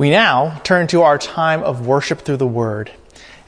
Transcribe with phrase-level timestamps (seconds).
[0.00, 2.90] We now turn to our time of worship through the Word.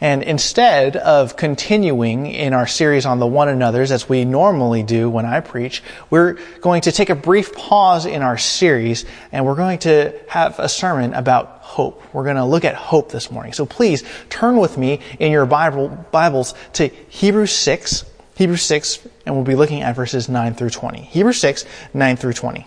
[0.02, 5.09] And instead of continuing in our series on the one another's as we normally do
[5.09, 9.54] when I preach, we're going to take a brief pause in our series and we're
[9.54, 12.02] going to have a sermon about hope.
[12.12, 13.55] We're going to look at hope this morning.
[13.55, 19.34] So please turn with me in your Bible, Bibles to Hebrews 6, Hebrews 6, and
[19.34, 21.00] we'll be looking at verses 9 through 20.
[21.00, 21.64] Hebrews 6,
[21.95, 22.66] 9 through 20.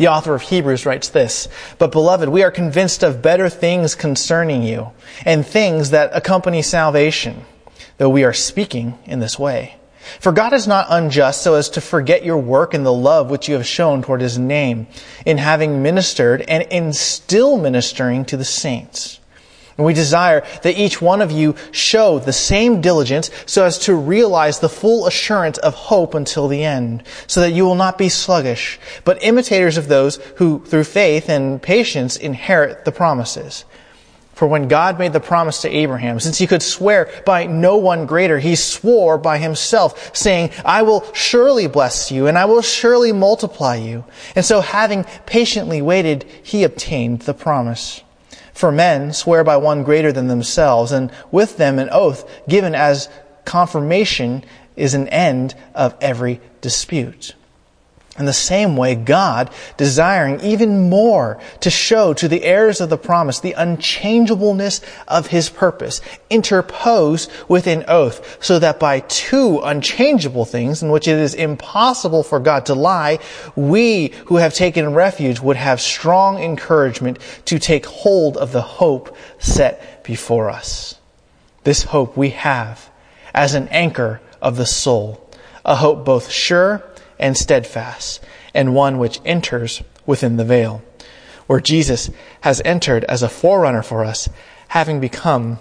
[0.00, 1.46] The author of Hebrews writes this,
[1.76, 4.92] But beloved, we are convinced of better things concerning you,
[5.26, 7.44] and things that accompany salvation,
[7.98, 9.76] though we are speaking in this way.
[10.18, 13.46] For God is not unjust so as to forget your work and the love which
[13.46, 14.86] you have shown toward his name,
[15.26, 19.19] in having ministered and in still ministering to the saints.
[19.80, 23.94] And we desire that each one of you show the same diligence so as to
[23.94, 28.10] realize the full assurance of hope until the end, so that you will not be
[28.10, 33.64] sluggish, but imitators of those who through faith and patience inherit the promises.
[34.34, 38.04] For when God made the promise to Abraham, since he could swear by no one
[38.04, 43.12] greater, he swore by himself, saying, I will surely bless you, and I will surely
[43.12, 44.04] multiply you.
[44.36, 48.02] And so having patiently waited, he obtained the promise.
[48.52, 53.08] For men swear by one greater than themselves, and with them an oath given as
[53.44, 54.44] confirmation
[54.76, 57.34] is an end of every dispute.
[58.18, 62.98] In the same way, God, desiring even more to show to the heirs of the
[62.98, 70.44] promise the unchangeableness of his purpose, interposed with an oath, so that by two unchangeable
[70.44, 73.20] things in which it is impossible for God to lie,
[73.54, 79.16] we who have taken refuge would have strong encouragement to take hold of the hope
[79.38, 80.96] set before us.
[81.62, 82.90] This hope we have
[83.32, 85.30] as an anchor of the soul,
[85.64, 86.82] a hope both sure
[87.20, 90.82] and steadfast, and one which enters within the veil,
[91.46, 94.28] where Jesus has entered as a forerunner for us,
[94.68, 95.58] having become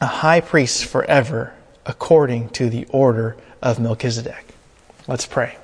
[0.00, 1.52] a high priest forever,
[1.86, 4.46] according to the order of Melchizedek.
[5.06, 5.56] Let's pray.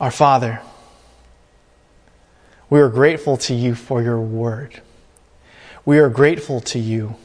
[0.00, 0.60] Our Father,
[2.68, 4.80] we are grateful to you for your word.
[5.84, 7.16] We are grateful to you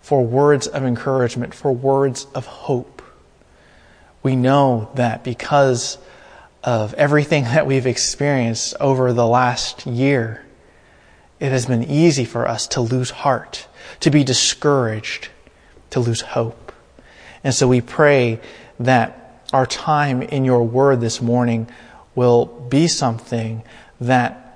[0.00, 2.99] for words of encouragement, for words of hope
[4.22, 5.98] we know that because
[6.62, 10.44] of everything that we've experienced over the last year,
[11.38, 13.66] it has been easy for us to lose heart,
[14.00, 15.28] to be discouraged,
[15.90, 16.72] to lose hope.
[17.42, 18.40] And so we pray
[18.78, 21.68] that our time in your word this morning
[22.14, 23.62] will be something
[24.00, 24.46] that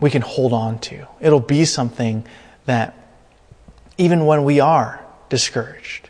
[0.00, 1.06] we can hold on to.
[1.20, 2.26] It'll be something
[2.66, 2.96] that
[3.98, 6.09] even when we are discouraged,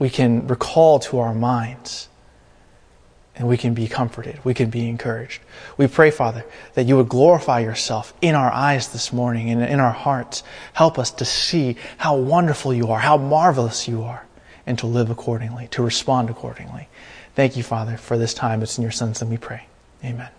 [0.00, 2.08] we can recall to our minds
[3.36, 4.40] and we can be comforted.
[4.44, 5.40] We can be encouraged.
[5.76, 6.44] We pray, Father,
[6.74, 10.42] that you would glorify yourself in our eyes this morning and in our hearts.
[10.72, 14.26] Help us to see how wonderful you are, how marvelous you are,
[14.66, 16.88] and to live accordingly, to respond accordingly.
[17.34, 18.62] Thank you, Father, for this time.
[18.62, 19.66] It's in your Son's name we pray.
[20.02, 20.30] Amen.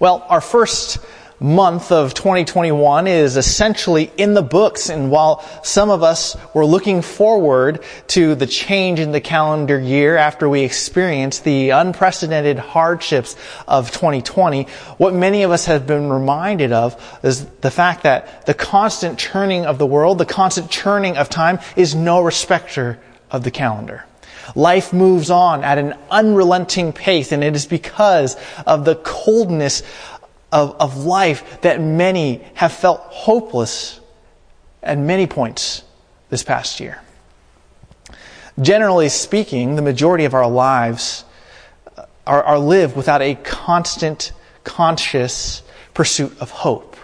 [0.00, 0.98] Well, our first
[1.40, 4.88] month of 2021 is essentially in the books.
[4.88, 10.16] And while some of us were looking forward to the change in the calendar year
[10.16, 13.36] after we experienced the unprecedented hardships
[13.66, 14.64] of 2020,
[14.98, 19.66] what many of us have been reminded of is the fact that the constant churning
[19.66, 22.98] of the world, the constant churning of time is no respecter
[23.30, 24.04] of the calendar.
[24.54, 29.82] Life moves on at an unrelenting pace, and it is because of the coldness
[30.54, 34.00] of, of life that many have felt hopeless
[34.82, 35.82] at many points
[36.30, 37.02] this past year.
[38.60, 41.24] Generally speaking, the majority of our lives
[41.96, 44.32] uh, are, are lived without a constant,
[44.62, 46.96] conscious pursuit of hope.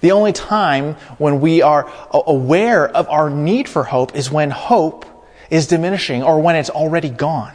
[0.00, 5.06] The only time when we are aware of our need for hope is when hope
[5.50, 7.54] is diminishing or when it's already gone.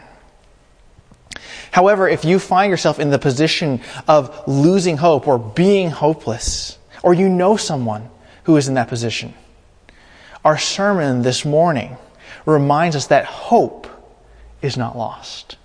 [1.74, 7.16] However, if you find yourself in the position of losing hope or being hopeless, or
[7.16, 8.12] you know someone
[8.44, 9.34] who is in that position,
[10.46, 11.98] our sermon this morning
[12.46, 13.88] reminds us that hope
[14.62, 15.58] is not lost.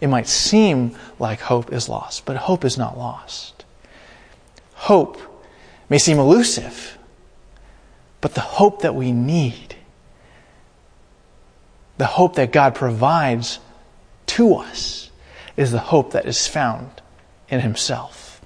[0.00, 3.64] It might seem like hope is lost, but hope is not lost.
[4.74, 5.16] Hope
[5.88, 6.98] may seem elusive,
[8.20, 9.76] but the hope that we need,
[11.98, 13.60] the hope that God provides
[14.26, 15.09] to us,
[15.56, 16.90] is the hope that is found
[17.48, 18.40] in himself.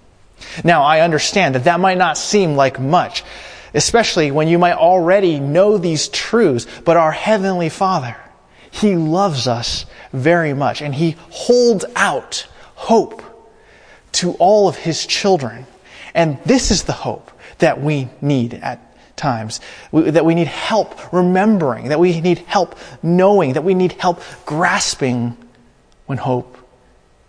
[0.62, 3.24] Now, I understand that that might not seem like much,
[3.72, 8.16] especially when you might already know these truths, but our Heavenly Father,
[8.70, 13.22] He loves us very much and He holds out hope
[14.14, 15.66] to all of his children.
[16.14, 18.80] And this is the hope that we need at
[19.16, 19.60] times,
[19.92, 25.36] that we need help remembering, that we need help knowing, that we need help grasping
[26.06, 26.56] when hope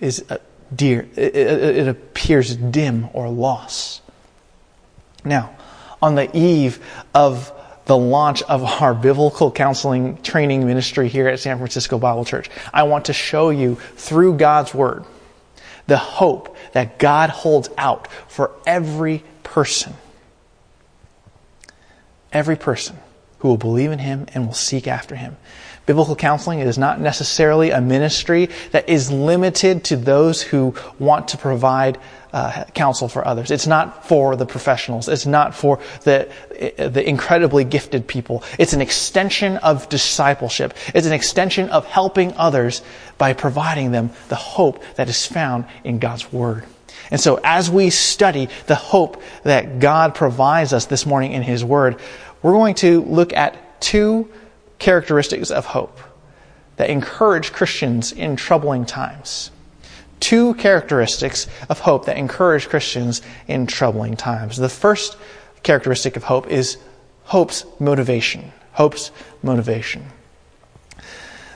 [0.06, 0.38] is uh,
[0.74, 4.02] dear, it, appears dim or lost.
[5.24, 5.56] Now,
[6.02, 7.52] on the eve of
[7.86, 12.84] the launch of our biblical counseling training ministry here at San Francisco Bible Church, I
[12.84, 15.06] want to show you through God's Word
[15.88, 19.94] the hope that God holds out for every person.
[22.31, 22.98] Every person
[23.40, 25.38] who will believe in Him and will seek after Him.
[25.86, 31.38] Biblical counseling is not necessarily a ministry that is limited to those who want to
[31.38, 32.00] provide
[32.34, 33.50] uh, counsel for others.
[33.50, 35.08] It's not for the professionals.
[35.08, 36.28] It's not for the,
[36.78, 38.44] the incredibly gifted people.
[38.60, 40.74] It's an extension of discipleship.
[40.94, 42.82] It's an extension of helping others
[43.18, 46.66] by providing them the hope that is found in God's Word.
[47.12, 51.64] And so as we study the hope that God provides us this morning in His
[51.64, 52.02] Word,
[52.42, 54.28] we're going to look at two
[54.80, 56.00] characteristics of hope
[56.77, 59.51] that encourage Christians in troubling times.
[60.19, 64.57] Two characteristics of hope that encourage Christians in troubling times.
[64.57, 65.18] The first
[65.63, 66.77] characteristic of hope is
[67.24, 68.51] hope's motivation.
[68.74, 69.12] Hope's
[69.42, 70.06] motivation.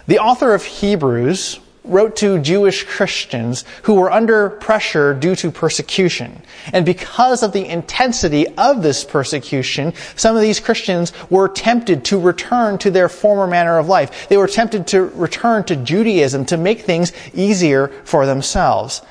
[0.07, 6.41] The author of Hebrews wrote to Jewish Christians who were under pressure due to persecution.
[6.71, 12.19] And because of the intensity of this persecution, some of these Christians were tempted to
[12.19, 14.29] return to their former manner of life.
[14.29, 19.01] They were tempted to return to Judaism to make things easier for themselves.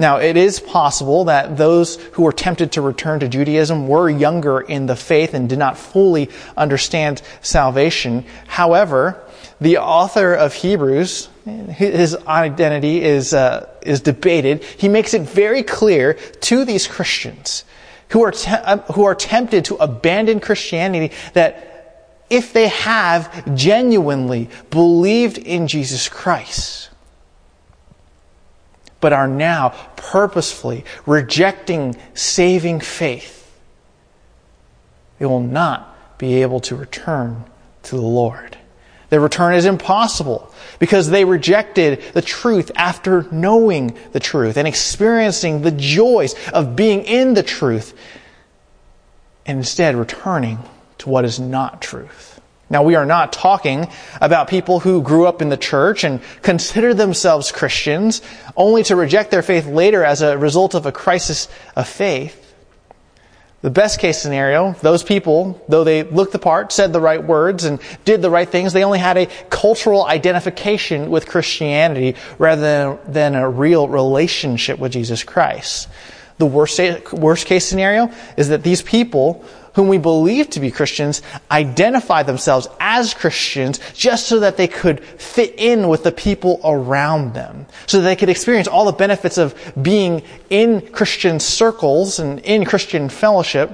[0.00, 4.60] Now, it is possible that those who were tempted to return to Judaism were younger
[4.60, 8.24] in the faith and did not fully understand salvation.
[8.46, 9.22] However,
[9.60, 14.62] the author of Hebrews, his identity is, uh, is debated.
[14.62, 17.64] He makes it very clear to these Christians
[18.10, 21.66] who are, te- uh, who are tempted to abandon Christianity that
[22.28, 26.90] if they have genuinely believed in Jesus Christ,
[29.00, 33.58] but are now purposefully rejecting saving faith,
[35.18, 37.44] they will not be able to return
[37.84, 38.58] to the Lord.
[39.10, 45.62] Their return is impossible because they rejected the truth after knowing the truth and experiencing
[45.62, 47.96] the joys of being in the truth
[49.44, 50.60] and instead returning
[50.98, 52.40] to what is not truth.
[52.70, 53.88] Now, we are not talking
[54.20, 58.22] about people who grew up in the church and consider themselves Christians
[58.56, 62.49] only to reject their faith later as a result of a crisis of faith.
[63.62, 67.64] The best case scenario, those people, though they looked the part, said the right words,
[67.64, 72.98] and did the right things, they only had a cultural identification with Christianity rather than,
[73.12, 75.88] than a real relationship with Jesus Christ.
[76.38, 76.80] The worst,
[77.12, 79.44] worst case scenario is that these people
[79.74, 85.00] whom we believe to be Christians identify themselves as Christians just so that they could
[85.00, 87.66] fit in with the people around them.
[87.86, 92.64] So that they could experience all the benefits of being in Christian circles and in
[92.64, 93.70] Christian fellowship,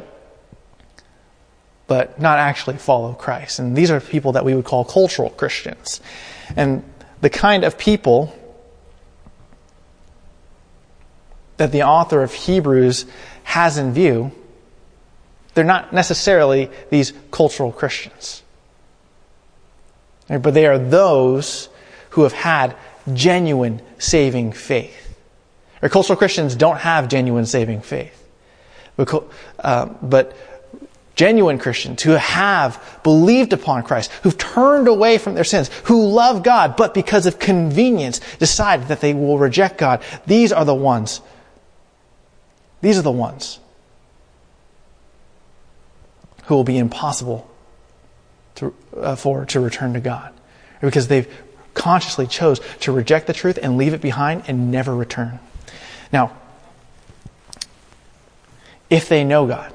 [1.87, 3.59] but not actually follow Christ.
[3.59, 6.01] And these are people that we would call cultural Christians.
[6.57, 6.85] And
[7.21, 8.37] the kind of people
[11.57, 13.07] that the author of Hebrews
[13.45, 14.33] has in view
[15.57, 18.43] they're not necessarily these cultural Christians.
[20.29, 21.71] But they are those
[22.11, 22.77] who have had
[23.15, 25.19] genuine saving faith.
[25.81, 28.23] Or cultural Christians don't have genuine saving faith.
[28.97, 29.25] But,
[29.59, 30.37] uh, but
[31.15, 36.43] genuine Christians who have believed upon Christ, who've turned away from their sins, who love
[36.43, 41.23] God, but because of convenience decided that they will reject God, these are the ones.
[42.83, 43.59] These are the ones
[46.47, 47.49] who will be impossible
[48.57, 50.33] to, uh, for to return to God.
[50.81, 51.29] Because they've
[51.75, 55.39] consciously chose to reject the truth and leave it behind and never return.
[56.13, 56.37] Now,
[58.89, 59.73] if they know God,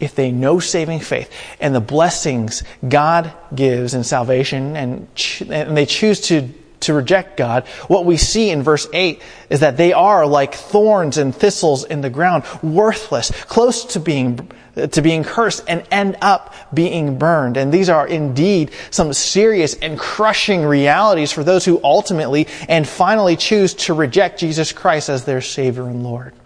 [0.00, 5.76] if they know saving faith and the blessings God gives in salvation and, ch- and
[5.76, 6.48] they choose to
[6.80, 11.18] to reject God, what we see in verse 8 is that they are like thorns
[11.18, 14.50] and thistles in the ground, worthless, close to being,
[14.86, 17.56] to being cursed and end up being burned.
[17.56, 23.36] And these are indeed some serious and crushing realities for those who ultimately and finally
[23.36, 26.34] choose to reject Jesus Christ as their Savior and Lord.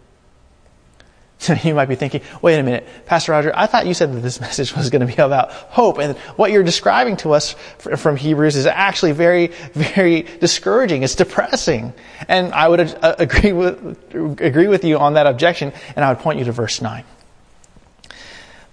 [1.42, 4.20] So you might be thinking, wait a minute, Pastor Roger, I thought you said that
[4.20, 5.98] this message was going to be about hope.
[5.98, 11.02] And what you're describing to us from Hebrews is actually very, very discouraging.
[11.02, 11.94] It's depressing.
[12.28, 16.20] And I would uh, agree with, agree with you on that objection, and I would
[16.20, 17.02] point you to verse 9.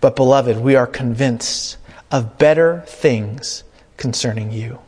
[0.01, 1.77] But beloved, we are convinced
[2.11, 3.63] of better things
[3.97, 4.79] concerning you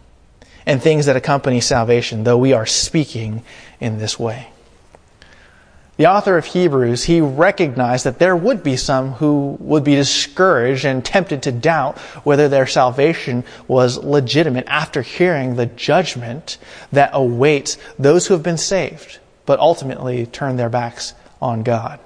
[0.66, 3.44] and things that accompany salvation, though we are speaking
[3.80, 4.48] in this way.
[5.98, 10.86] The author of Hebrews, he recognized that there would be some who would be discouraged
[10.86, 16.58] and tempted to doubt whether their salvation was legitimate after hearing the judgment
[16.92, 22.00] that awaits those who have been saved, but ultimately turn their backs on God.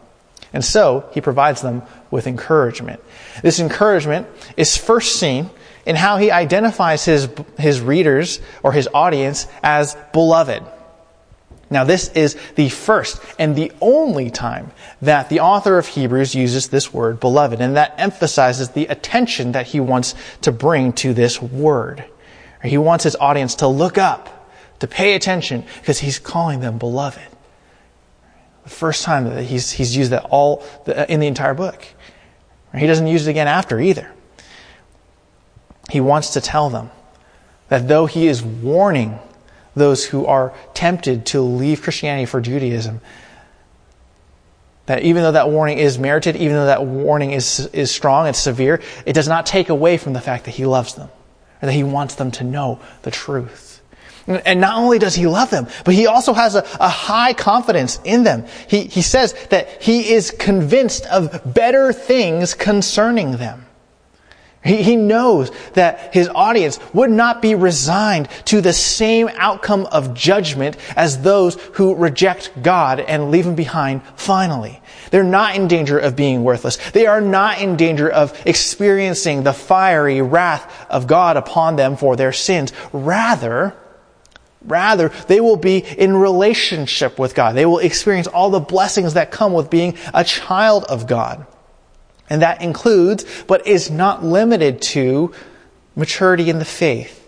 [0.56, 3.02] And so, he provides them with encouragement.
[3.42, 5.50] This encouragement is first seen
[5.86, 7.28] in how he identifies his,
[7.60, 10.64] his readers or his audience as beloved.
[11.70, 14.72] Now, this is the first and the only time
[15.02, 19.68] that the author of Hebrews uses this word beloved, and that emphasizes the attention that
[19.68, 22.06] he wants to bring to this word.
[22.64, 27.35] He wants his audience to look up, to pay attention, because he's calling them beloved.
[28.65, 30.63] The first time that he's, he's used that all
[31.07, 31.86] in the entire book.
[32.75, 34.12] He doesn't use it again after either.
[35.89, 36.91] He wants to tell them
[37.69, 39.19] that though he is warning
[39.75, 43.01] those who are tempted to leave Christianity for Judaism.
[44.88, 48.36] That even though that warning is merited, even though that warning is, is strong and
[48.36, 51.10] severe, it does not take away from the fact that he loves them,
[51.62, 53.64] or that he wants them to know the truth.
[54.27, 58.00] And not only does he love them, but he also has a, a, high confidence
[58.03, 58.46] in them.
[58.67, 63.67] He, he says that he is convinced of better things concerning them.
[64.63, 70.15] He, he knows that his audience would not be resigned to the same outcome of
[70.15, 74.82] judgment as those who reject God and leave him behind finally.
[75.12, 76.77] They're not in danger of being worthless.
[76.91, 82.15] They are not in danger of experiencing the fiery wrath of God upon them for
[82.15, 82.74] their sins.
[82.91, 83.75] Rather,
[84.65, 87.55] Rather, they will be in relationship with God.
[87.55, 91.45] They will experience all the blessings that come with being a child of God.
[92.29, 95.34] And that includes, but is not limited to,
[95.95, 97.22] maturity in the faith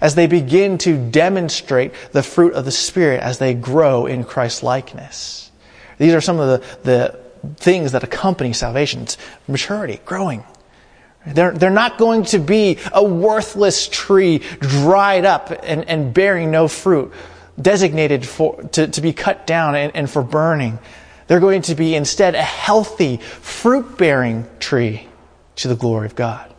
[0.00, 4.62] as they begin to demonstrate the fruit of the Spirit as they grow in Christ
[4.62, 5.50] likeness.
[5.98, 9.02] These are some of the, the things that accompany salvation.
[9.02, 10.44] It's maturity, growing.
[11.26, 16.66] They're, they're not going to be a worthless tree dried up and, and bearing no
[16.66, 17.12] fruit,
[17.60, 20.78] designated for, to, to be cut down and, and for burning.
[21.26, 25.08] They're going to be instead a healthy, fruit bearing tree
[25.56, 26.52] to the glory of God.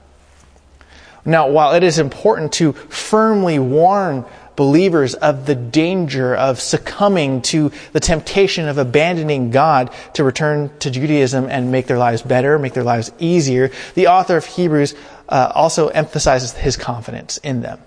[1.25, 7.71] Now, while it is important to firmly warn believers of the danger of succumbing to
[7.93, 12.73] the temptation of abandoning God to return to Judaism and make their lives better, make
[12.73, 14.95] their lives easier, the author of Hebrews
[15.29, 17.79] uh, also emphasizes his confidence in them.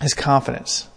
[0.00, 0.88] His confidence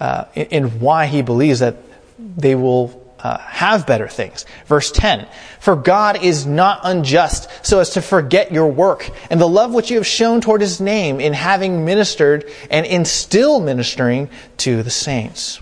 [0.00, 1.76] uh, in, in why he believes that
[2.18, 4.44] they will uh, have better things.
[4.66, 5.28] Verse 10
[5.60, 9.90] For God is not unjust so as to forget your work and the love which
[9.90, 14.90] you have shown toward his name in having ministered and in still ministering to the
[14.90, 15.60] saints.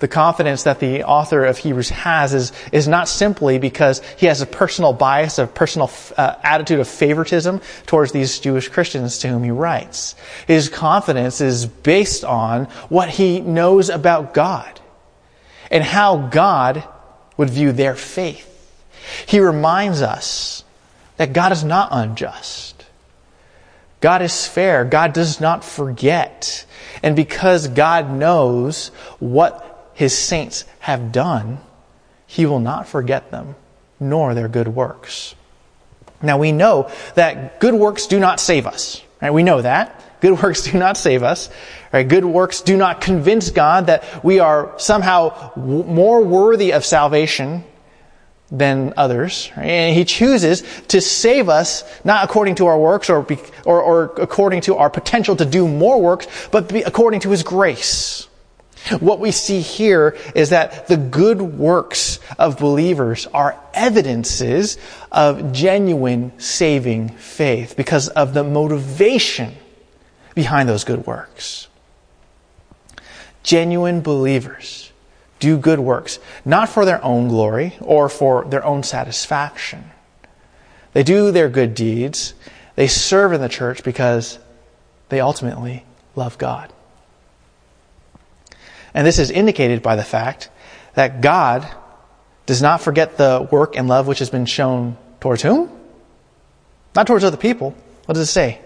[0.00, 4.40] The confidence that the author of Hebrews has is, is not simply because he has
[4.40, 9.44] a personal bias, a personal uh, attitude of favoritism towards these Jewish Christians to whom
[9.44, 10.16] he writes.
[10.48, 14.80] His confidence is based on what he knows about God
[15.72, 16.84] and how God
[17.36, 18.48] would view their faith.
[19.26, 20.62] He reminds us
[21.16, 22.84] that God is not unjust.
[24.00, 24.84] God is fair.
[24.84, 26.66] God does not forget.
[27.02, 28.88] And because God knows
[29.18, 31.58] what his saints have done,
[32.26, 33.54] he will not forget them,
[33.98, 35.34] nor their good works.
[36.20, 39.02] Now we know that good works do not save us.
[39.20, 39.32] Right?
[39.32, 40.01] We know that.
[40.22, 41.50] Good works do not save us.
[41.92, 42.06] Right?
[42.06, 47.64] Good works do not convince God that we are somehow w- more worthy of salvation
[48.48, 49.50] than others.
[49.56, 49.66] Right?
[49.66, 53.36] And He chooses to save us not according to our works or, be,
[53.66, 58.28] or, or according to our potential to do more works, but according to His grace.
[59.00, 64.78] What we see here is that the good works of believers are evidences
[65.10, 69.56] of genuine saving faith because of the motivation
[70.34, 71.68] behind those good works.
[73.42, 74.92] Genuine believers
[75.40, 79.90] do good works, not for their own glory or for their own satisfaction.
[80.92, 82.34] They do their good deeds.
[82.76, 84.38] They serve in the church because
[85.08, 85.84] they ultimately
[86.14, 86.72] love God.
[88.94, 90.50] And this is indicated by the fact
[90.94, 91.66] that God
[92.46, 95.70] does not forget the work and love which has been shown towards whom?
[96.94, 97.74] Not towards other people.
[98.04, 98.60] What does it say?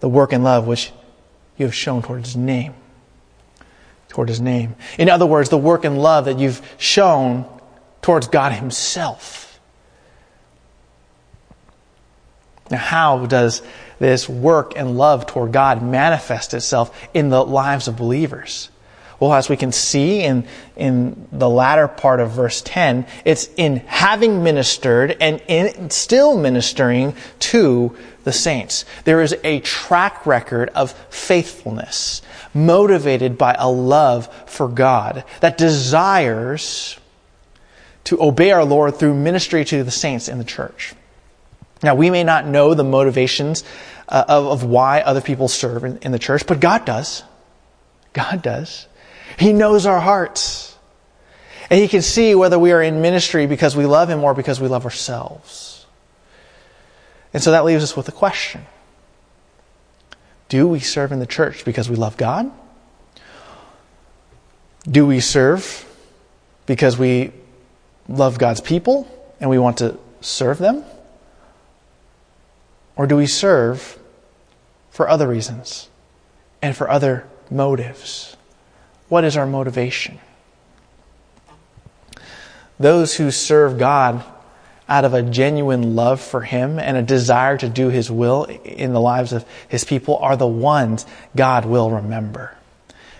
[0.00, 0.92] The work and love which
[1.56, 2.74] you have shown towards his name.
[4.08, 4.76] Toward his name.
[4.98, 7.46] In other words, the work and love that you've shown
[8.02, 9.58] towards God himself.
[12.70, 13.62] Now, how does
[13.98, 18.70] this work and love toward God manifest itself in the lives of believers?
[19.18, 23.76] Well, as we can see in, in the latter part of verse 10, it's in
[23.86, 28.84] having ministered and in still ministering to the saints.
[29.04, 36.98] There is a track record of faithfulness motivated by a love for God that desires
[38.02, 40.92] to obey our Lord through ministry to the saints in the church.
[41.84, 43.62] Now, we may not know the motivations
[44.08, 47.22] uh, of, of why other people serve in, in the church, but God does.
[48.12, 48.88] God does.
[49.38, 50.76] He knows our hearts.
[51.70, 54.60] And He can see whether we are in ministry because we love Him or because
[54.60, 55.65] we love ourselves.
[57.36, 58.64] And so that leaves us with a question
[60.48, 62.50] Do we serve in the church because we love God?
[64.90, 65.84] Do we serve
[66.64, 67.32] because we
[68.08, 69.06] love God's people
[69.38, 70.82] and we want to serve them?
[72.96, 73.98] Or do we serve
[74.88, 75.90] for other reasons
[76.62, 78.34] and for other motives?
[79.10, 80.20] What is our motivation?
[82.80, 84.24] Those who serve God
[84.88, 88.92] out of a genuine love for Him and a desire to do His will in
[88.92, 92.56] the lives of His people are the ones God will remember.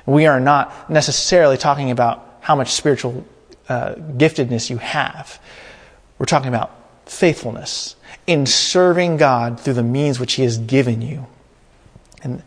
[0.07, 3.27] We are not necessarily talking about how much spiritual
[3.69, 5.41] uh, giftedness you have.
[6.19, 6.73] We're talking about
[7.07, 7.97] faithfulness
[8.27, 11.27] in serving God through the means which He has given you.
[12.23, 12.43] And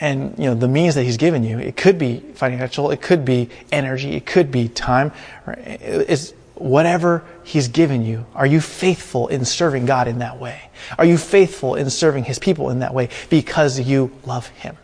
[0.00, 3.24] and you know the means that he's given you it could be financial it could
[3.24, 5.12] be energy it could be time
[5.46, 8.26] it's whatever he's given you.
[8.34, 10.60] Are you faithful in serving god in that way?
[10.98, 13.08] Are you faithful in serving his people in that way?
[13.30, 14.76] Because you love him.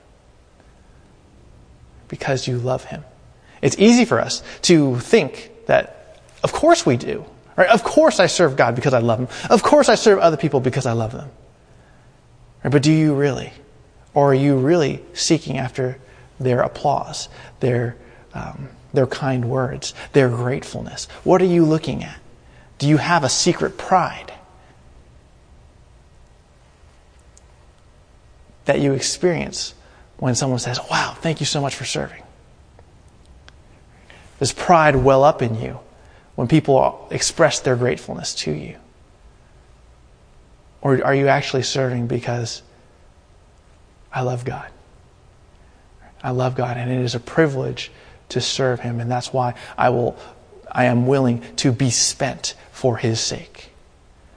[2.09, 3.05] Because you love him.
[3.61, 7.25] It's easy for us to think that of course we do
[7.57, 7.69] right?
[7.69, 9.29] Of course i serve god because i love him.
[9.51, 11.31] Of course i serve other people because i love them.
[12.65, 12.71] Right?
[12.71, 13.53] but do you really
[14.17, 15.99] or are you really seeking after
[16.41, 17.29] their applause,
[17.61, 17.97] their,
[18.33, 21.07] um, their kind words, their gratefulness?
[21.23, 22.19] What are you looking at?
[22.79, 24.33] Do you have a secret pride
[28.65, 29.75] that you experience
[30.17, 32.23] when someone says, Wow, thank you so much for serving?
[34.39, 35.79] Does pride well up in you
[36.37, 38.79] when people express their gratefulness to you?
[40.81, 42.63] Or are you actually serving because
[44.17, 44.71] I love God.
[46.23, 47.93] I love God, and it is a privilege
[48.31, 50.17] to serve Him, and that's why I will,
[50.73, 53.69] I am willing to be spent for His sake.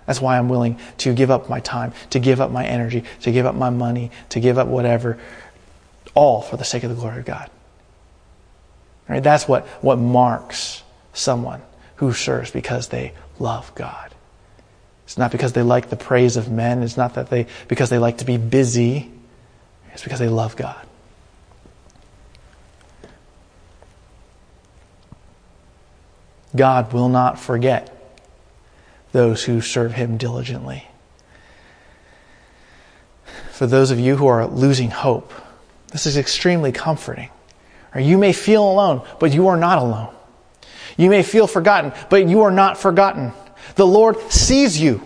[0.05, 3.31] That's why I'm willing to give up my time, to give up my energy, to
[3.31, 5.17] give up my money, to give up whatever,
[6.13, 7.49] all for the sake of the glory of God.
[9.07, 9.23] Right?
[9.23, 11.61] That's what, what marks someone
[11.95, 14.13] who serves because they love God.
[15.05, 16.83] It's not because they like the praise of men.
[16.83, 19.09] It's not that they because they like to be busy.
[19.99, 20.79] It's because they love God.
[26.55, 28.17] God will not forget
[29.11, 30.87] those who serve Him diligently.
[33.51, 35.33] For those of you who are losing hope,
[35.91, 37.29] this is extremely comforting.
[37.93, 40.15] You may feel alone, but you are not alone.
[40.95, 43.33] You may feel forgotten, but you are not forgotten.
[43.75, 45.05] The Lord sees you.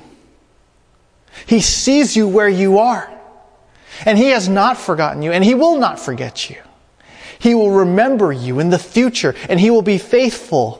[1.47, 3.09] He sees you where you are.
[4.05, 6.57] And He has not forgotten you, and He will not forget you.
[7.39, 10.79] He will remember you in the future, and He will be faithful.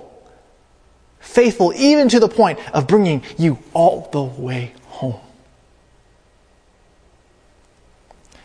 [1.20, 5.20] Faithful even to the point of bringing you all the way home.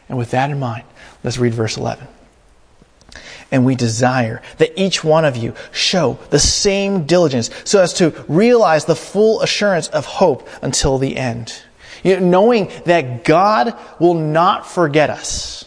[0.08, 0.84] And with that in mind,
[1.22, 2.06] let's read verse 11.
[3.50, 8.24] And we desire that each one of you show the same diligence so as to
[8.28, 11.62] realize the full assurance of hope until the end
[12.02, 15.64] you know, knowing that God will not forget us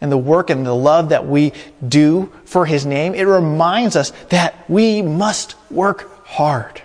[0.00, 1.52] and the work and the love that we
[1.86, 6.82] do for His name, it reminds us that we must work hard.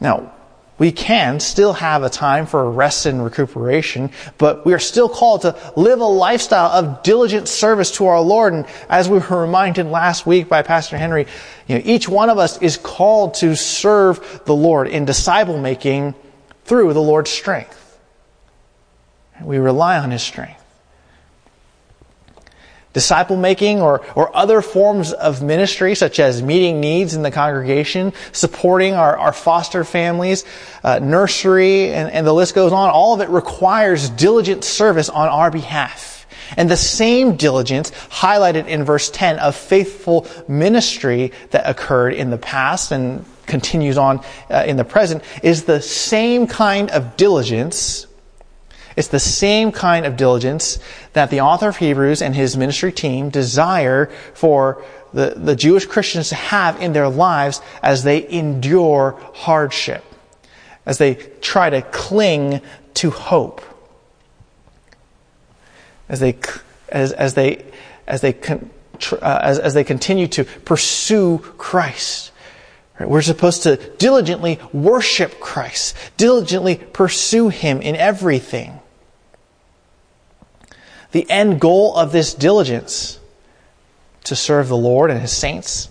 [0.00, 0.32] Now,
[0.78, 5.42] we can still have a time for rest and recuperation, but we are still called
[5.42, 8.52] to live a lifestyle of diligent service to our Lord.
[8.52, 11.26] And as we were reminded last week by Pastor Henry,
[11.66, 16.14] you know, each one of us is called to serve the Lord in disciple making
[16.66, 17.98] through the Lord's strength.
[19.40, 20.62] We rely on His strength.
[22.92, 28.10] disciple making or, or other forms of ministry such as meeting needs in the congregation,
[28.32, 30.46] supporting our, our foster families,
[30.82, 32.88] uh, nursery, and, and the list goes on.
[32.88, 36.26] All of it requires diligent service on our behalf.
[36.56, 42.38] And the same diligence highlighted in verse 10 of faithful ministry that occurred in the
[42.38, 48.06] past and continues on uh, in the present is the same kind of diligence
[48.96, 50.78] it's the same kind of diligence
[51.12, 54.82] that the author of Hebrews and his ministry team desire for
[55.12, 60.02] the, the Jewish Christians to have in their lives as they endure hardship,
[60.86, 62.62] as they try to cling
[62.94, 63.60] to hope,
[66.08, 66.38] as they,
[66.88, 67.66] as, as they,
[68.06, 68.34] as they,
[69.12, 72.32] uh, as, as they continue to pursue Christ.
[72.98, 78.80] We're supposed to diligently worship Christ, diligently pursue Him in everything.
[81.12, 83.18] The end goal of this diligence
[84.24, 85.90] to serve the Lord and His saints,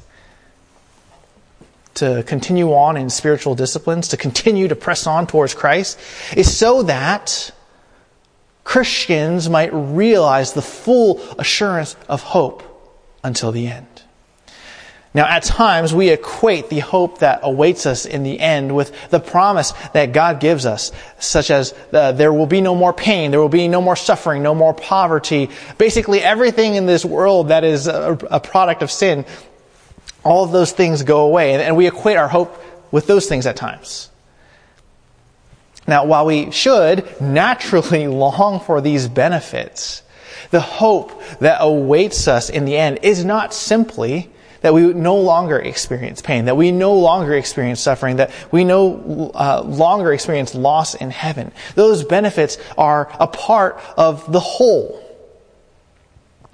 [1.95, 5.99] to continue on in spiritual disciplines, to continue to press on towards Christ,
[6.35, 7.51] is so that
[8.63, 12.63] Christians might realize the full assurance of hope
[13.23, 13.94] until the end.
[15.15, 19.19] Now, at times, we equate the hope that awaits us in the end with the
[19.21, 23.39] promise that God gives us, such as uh, there will be no more pain, there
[23.39, 25.49] will be no more suffering, no more poverty.
[25.77, 29.25] Basically, everything in this world that is a, a product of sin,
[30.25, 31.53] all of those things go away.
[31.53, 34.09] And, and we equate our hope with those things at times.
[35.87, 40.03] Now, while we should naturally long for these benefits,
[40.51, 44.29] the hope that awaits us in the end is not simply
[44.65, 49.29] that we no longer experience pain, that we no longer experience suffering, that we no
[49.35, 51.51] uh, longer experience loss in heaven.
[51.75, 54.99] Those benefits are a part of the whole.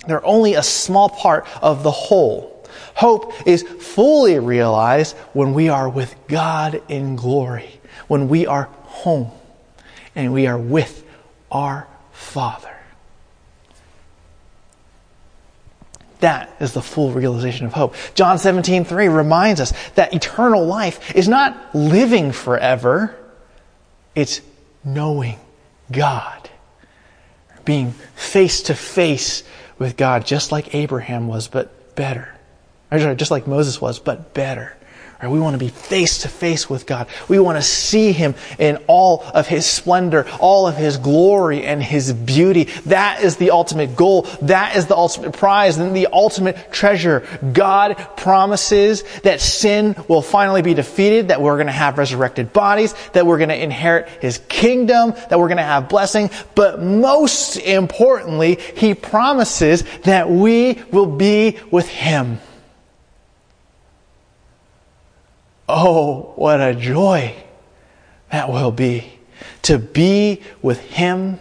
[0.08, 2.68] They're only a small part of the whole.
[2.96, 9.32] Hope is fully realized when we are with God in glory, when we are home
[10.18, 11.06] and we are with
[11.50, 12.71] our Father.
[16.22, 17.96] That is the full realization of hope.
[18.16, 23.16] John 17, 3 reminds us that eternal life is not living forever,
[24.16, 24.42] it's
[24.84, 25.38] knowing
[25.92, 26.50] God.
[27.66, 29.44] Being face to face
[29.78, 32.34] with God, just like Abraham was, but better.
[32.92, 34.76] Just like Moses was, but better.
[35.22, 35.30] Right?
[35.30, 37.08] We want to be face to face with God.
[37.28, 41.82] We want to see Him in all of His splendor, all of His glory and
[41.84, 42.64] His beauty.
[42.88, 44.24] That is the ultimate goal.
[44.42, 47.28] That is the ultimate prize and the ultimate treasure.
[47.54, 52.96] God promises that sin will finally be defeated, that we're going to have resurrected bodies,
[53.14, 56.32] that we're going to inherit His kingdom, that we're going to have blessing.
[56.56, 62.40] But most importantly, He promises that we will be with Him.
[65.74, 67.34] Oh, what a joy
[68.30, 69.20] that will be
[69.62, 71.40] to be with Him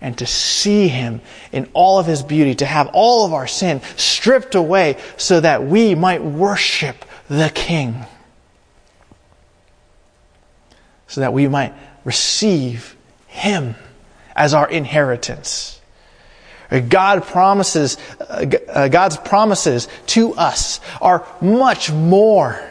[0.00, 1.20] and to see Him
[1.52, 5.64] in all of His beauty, to have all of our sin stripped away so that
[5.64, 8.04] we might worship the King,
[11.06, 11.72] so that we might
[12.04, 12.96] receive
[13.28, 13.76] Him
[14.34, 15.80] as our inheritance.
[16.88, 22.68] God promises, uh, God's promises to us are much more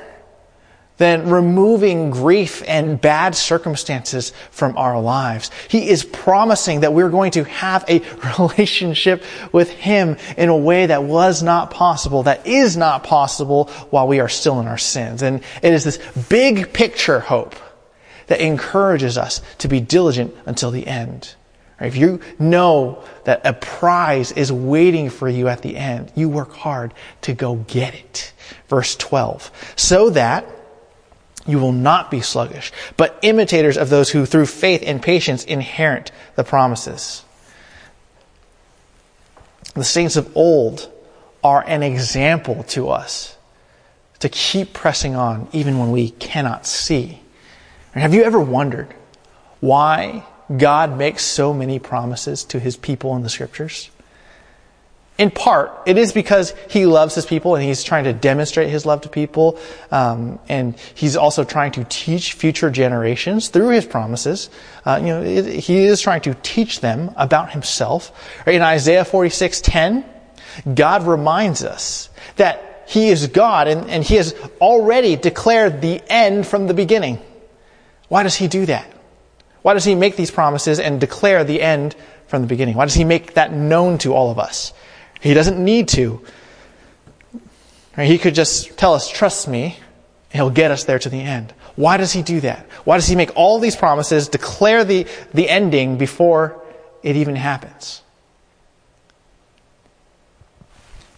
[1.02, 5.50] than removing grief and bad circumstances from our lives.
[5.68, 8.04] He is promising that we're going to have a
[8.38, 14.08] relationship with Him in a way that was not possible, that is not possible while
[14.08, 15.24] we are still in our sins.
[15.24, 15.98] And it is this
[16.30, 17.56] big picture hope
[18.28, 21.34] that encourages us to be diligent until the end.
[21.80, 26.54] If you know that a prize is waiting for you at the end, you work
[26.54, 28.34] hard to go get it.
[28.68, 29.74] Verse 12.
[29.76, 30.46] So that
[31.47, 36.12] you will not be sluggish, but imitators of those who through faith and patience inherit
[36.36, 37.23] the promises.
[39.73, 40.91] The saints of old
[41.43, 43.38] are an example to us
[44.19, 47.21] to keep pressing on even when we cannot see.
[47.93, 48.93] Have you ever wondered
[49.60, 50.25] why
[50.56, 53.89] God makes so many promises to his people in the scriptures?
[55.17, 58.86] In part, it is because he loves his people and he's trying to demonstrate his
[58.86, 59.60] love to people.
[59.91, 64.50] Um, and he's also trying to teach future generations through his promises.
[64.86, 68.12] Uh, you know, it, he is trying to teach them about himself.
[68.47, 70.06] In Isaiah 46:10,
[70.74, 76.47] God reminds us that he is God and, and he has already declared the end
[76.47, 77.19] from the beginning.
[78.08, 78.91] Why does he do that?
[79.62, 81.95] Why does he make these promises and declare the end
[82.28, 82.76] from the beginning?
[82.76, 84.74] Why does he make that known to all of us?
[85.21, 86.25] He doesn't need to.
[87.95, 89.77] He could just tell us, trust me,
[90.31, 91.53] he'll get us there to the end.
[91.75, 92.65] Why does he do that?
[92.84, 96.62] Why does he make all these promises, declare the, the ending before
[97.03, 98.01] it even happens?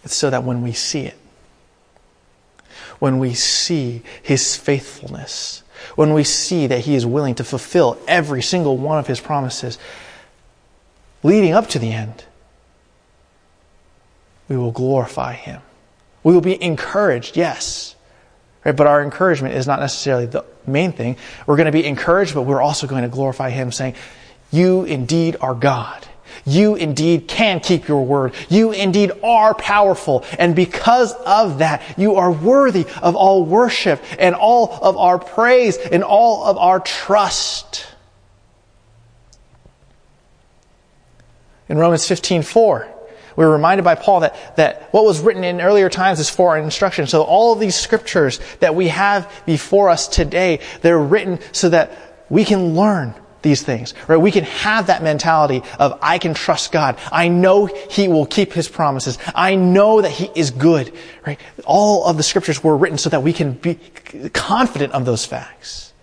[0.04, 1.18] It's so that when we see it,
[2.98, 5.62] when we see his faithfulness,
[5.96, 9.78] when we see that he is willing to fulfill every single one of his promises
[11.22, 12.24] leading up to the end,
[14.48, 15.60] we will glorify him.
[16.22, 17.94] We will be encouraged, yes.
[18.64, 18.74] Right?
[18.74, 21.16] But our encouragement is not necessarily the main thing.
[21.46, 23.94] We're going to be encouraged, but we're also going to glorify him, saying,
[24.50, 26.06] You indeed are God.
[26.46, 28.34] You indeed can keep your word.
[28.48, 30.24] You indeed are powerful.
[30.38, 35.76] And because of that, you are worthy of all worship and all of our praise
[35.76, 37.86] and all of our trust.
[41.68, 42.93] In Romans 15, 4,
[43.36, 46.58] we're reminded by Paul that, that what was written in earlier times is for our
[46.58, 47.06] instruction.
[47.06, 52.26] So all of these scriptures that we have before us today, they're written so that
[52.28, 54.16] we can learn these things, right?
[54.16, 56.98] We can have that mentality of, I can trust God.
[57.12, 59.18] I know He will keep His promises.
[59.34, 60.92] I know that He is good,
[61.26, 61.38] right?
[61.64, 63.74] All of the scriptures were written so that we can be
[64.32, 65.93] confident of those facts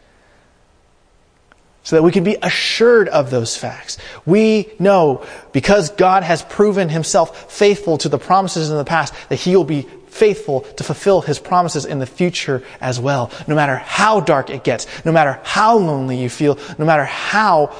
[1.83, 3.97] so that we can be assured of those facts.
[4.25, 9.37] We know because God has proven himself faithful to the promises in the past that
[9.37, 13.31] he will be faithful to fulfill his promises in the future as well.
[13.47, 17.75] No matter how dark it gets, no matter how lonely you feel, no matter how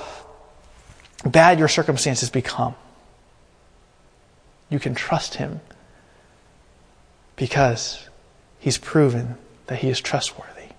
[1.26, 2.74] bad your circumstances become,
[4.70, 5.60] you can trust him
[7.36, 8.08] because
[8.60, 9.36] he's proven
[9.68, 10.70] that he is trustworthy.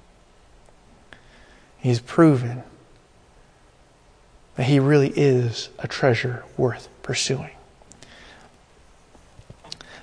[1.78, 2.62] He's proven
[4.56, 7.50] that he really is a treasure worth pursuing.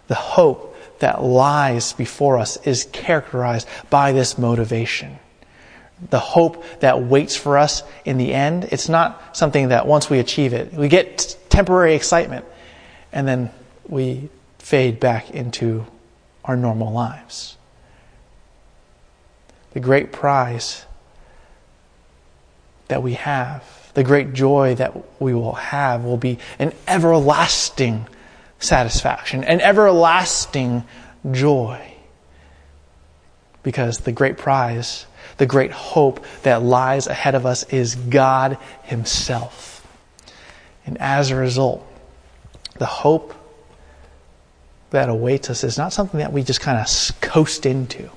[0.08, 5.20] The hope that lies before us is characterized by this motivation.
[6.10, 10.20] The hope that waits for us in the end, it's not something that once we
[10.20, 12.46] achieve it, we get temporary excitement
[13.12, 13.52] and then
[13.88, 15.86] we fade back into
[16.46, 17.58] our normal lives.
[19.72, 20.86] The great prize
[22.88, 28.08] that we have the great joy that we will have will be an everlasting
[28.60, 30.84] satisfaction, an everlasting
[31.32, 31.86] joy.
[33.63, 35.06] Because the great prize,
[35.38, 39.86] the great hope that lies ahead of us is God Himself.
[40.86, 41.86] And as a result,
[42.78, 43.34] the hope
[44.91, 48.10] that awaits us is not something that we just kind of coast into,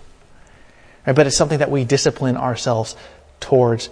[1.07, 1.15] right?
[1.15, 2.97] but it's something that we discipline ourselves
[3.41, 3.91] towards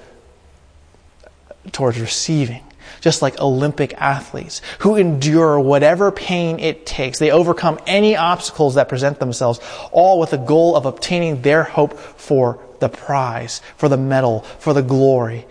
[1.73, 2.62] towards receiving.
[3.01, 7.18] Just like Olympic athletes who endure whatever pain it takes.
[7.18, 9.61] They overcome any obstacles that present themselves,
[9.92, 14.75] all with the goal of obtaining their hope for the prize, for the medal, for
[14.75, 15.46] the glory.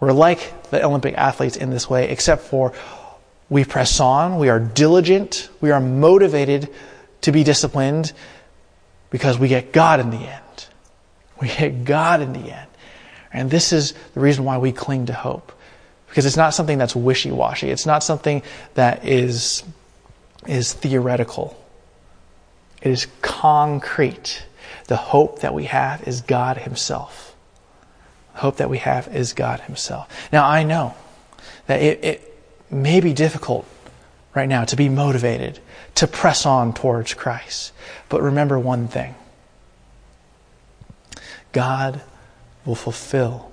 [0.00, 2.72] We're like the Olympic athletes in this way, except for
[3.48, 6.68] we press on, we are diligent, we are motivated
[7.20, 8.12] to be disciplined
[9.10, 10.66] because we get God in the end.
[11.40, 12.68] We get God in the end.
[13.34, 15.52] And this is the reason why we cling to hope.
[16.08, 17.68] Because it's not something that's wishy washy.
[17.70, 18.42] It's not something
[18.74, 19.64] that is,
[20.46, 21.60] is theoretical.
[22.80, 24.44] It is concrete.
[24.86, 27.34] The hope that we have is God Himself.
[28.34, 30.08] The hope that we have is God Himself.
[30.32, 30.94] Now, I know
[31.66, 32.38] that it, it
[32.70, 33.66] may be difficult
[34.34, 35.58] right now to be motivated,
[35.96, 37.72] to press on towards Christ.
[38.08, 39.16] But remember one thing
[41.50, 42.00] God
[42.64, 43.50] will fulfill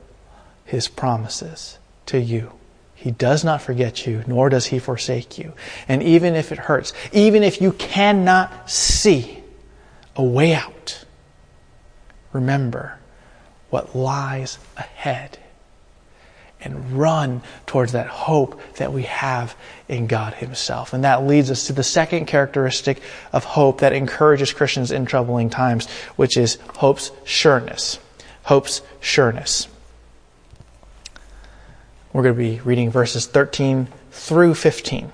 [0.65, 2.51] his promises to you.
[2.95, 5.53] He does not forget you, nor does he forsake you.
[5.87, 9.43] And even if it hurts, even if you cannot see
[10.15, 11.03] a way out,
[12.31, 12.99] remember
[13.71, 15.39] what lies ahead
[16.63, 19.55] and run towards that hope that we have
[19.87, 20.93] in God Himself.
[20.93, 23.01] And that leads us to the second characteristic
[23.33, 27.97] of hope that encourages Christians in troubling times, which is hope's sureness
[28.43, 29.67] hope's sureness.
[32.13, 35.11] We're going to be reading verses 13 through 15.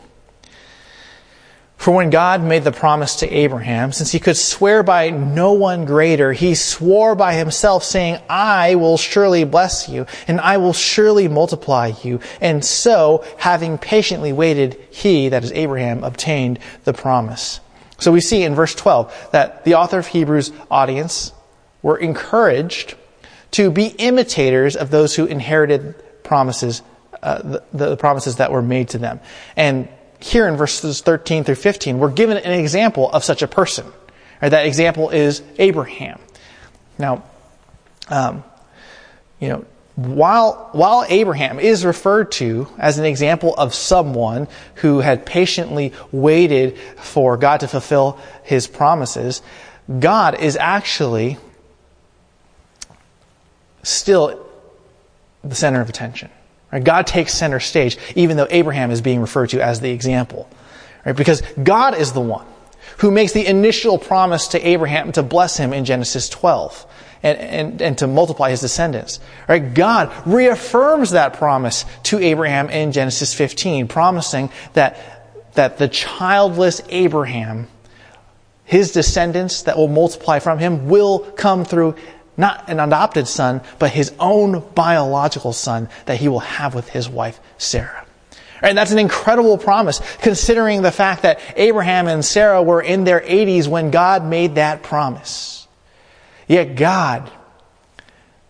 [1.78, 5.86] For when God made the promise to Abraham, since he could swear by no one
[5.86, 11.28] greater, he swore by himself, saying, I will surely bless you, and I will surely
[11.28, 12.20] multiply you.
[12.42, 17.60] And so, having patiently waited, he, that is Abraham, obtained the promise.
[18.00, 21.32] So we see in verse 12 that the author of Hebrews audience
[21.82, 22.96] were encouraged
[23.58, 26.84] to be imitators of those who inherited promises,
[27.24, 29.20] uh, the, the promises that were made to them.
[29.56, 29.90] And
[30.20, 33.92] here in verses 13 through 15, we're given an example of such a person.
[34.44, 34.50] Right?
[34.50, 36.20] That example is Abraham.
[37.00, 37.24] Now,
[38.10, 38.44] um,
[39.40, 39.66] you know,
[39.96, 46.78] while, while Abraham is referred to as an example of someone who had patiently waited
[46.98, 49.42] for God to fulfill his promises,
[50.00, 51.40] God is actually
[53.90, 54.46] still
[55.44, 56.30] the center of attention.
[56.72, 56.84] Right?
[56.84, 60.50] God takes center stage, even though Abraham is being referred to as the example.
[61.06, 61.16] Right?
[61.16, 62.46] Because God is the one
[62.98, 66.86] who makes the initial promise to Abraham to bless him in Genesis 12
[67.24, 69.20] and, and, and to multiply his descendants.
[69.48, 69.74] Right?
[69.74, 74.98] God reaffirms that promise to Abraham in Genesis 15, promising that,
[75.54, 77.68] that the childless Abraham,
[78.66, 81.96] his descendants that will multiply from him, will come through
[82.38, 87.10] not an adopted son, but his own biological son that he will have with his
[87.10, 88.06] wife, Sarah.
[88.62, 93.20] And that's an incredible promise, considering the fact that Abraham and Sarah were in their
[93.20, 95.68] 80s when God made that promise.
[96.48, 97.30] Yet God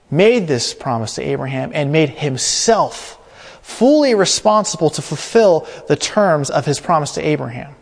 [0.09, 3.15] made this promise to Abraham and made himself
[3.61, 7.75] fully responsible to fulfill the terms of his promise to Abraham.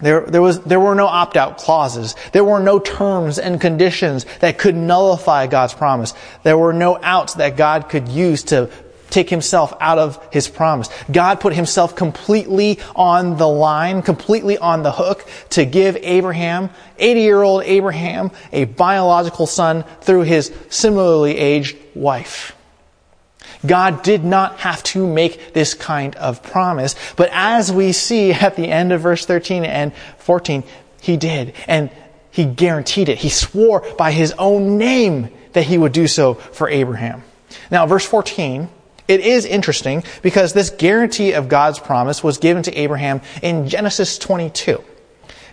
[0.00, 2.16] There, there, was, there were no opt out clauses.
[2.32, 6.14] There were no terms and conditions that could nullify God's promise.
[6.42, 8.70] There were no outs that God could use to
[9.10, 10.88] take himself out of his promise.
[11.10, 17.20] God put himself completely on the line, completely on the hook to give Abraham, 80
[17.20, 22.56] year old Abraham, a biological son through his similarly aged wife.
[23.66, 26.94] God did not have to make this kind of promise.
[27.16, 30.64] But as we see at the end of verse 13 and 14,
[31.00, 31.54] he did.
[31.66, 31.90] And
[32.30, 33.18] he guaranteed it.
[33.18, 37.22] He swore by his own name that he would do so for Abraham.
[37.70, 38.68] Now, verse 14,
[39.06, 44.18] it is interesting because this guarantee of God's promise was given to Abraham in Genesis
[44.18, 44.82] 22.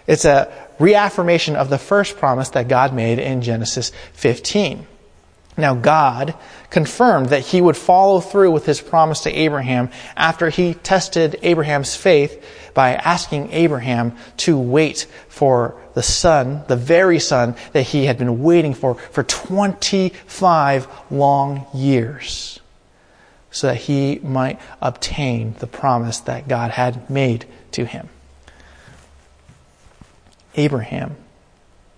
[0.07, 4.87] It's a reaffirmation of the first promise that God made in Genesis 15.
[5.61, 6.33] Now, God
[6.71, 11.95] confirmed that he would follow through with his promise to Abraham after he tested Abraham's
[11.95, 12.43] faith
[12.73, 18.41] by asking Abraham to wait for the son, the very son that he had been
[18.41, 22.59] waiting for for 25 long years,
[23.51, 28.09] so that he might obtain the promise that God had made to him.
[30.55, 31.17] Abraham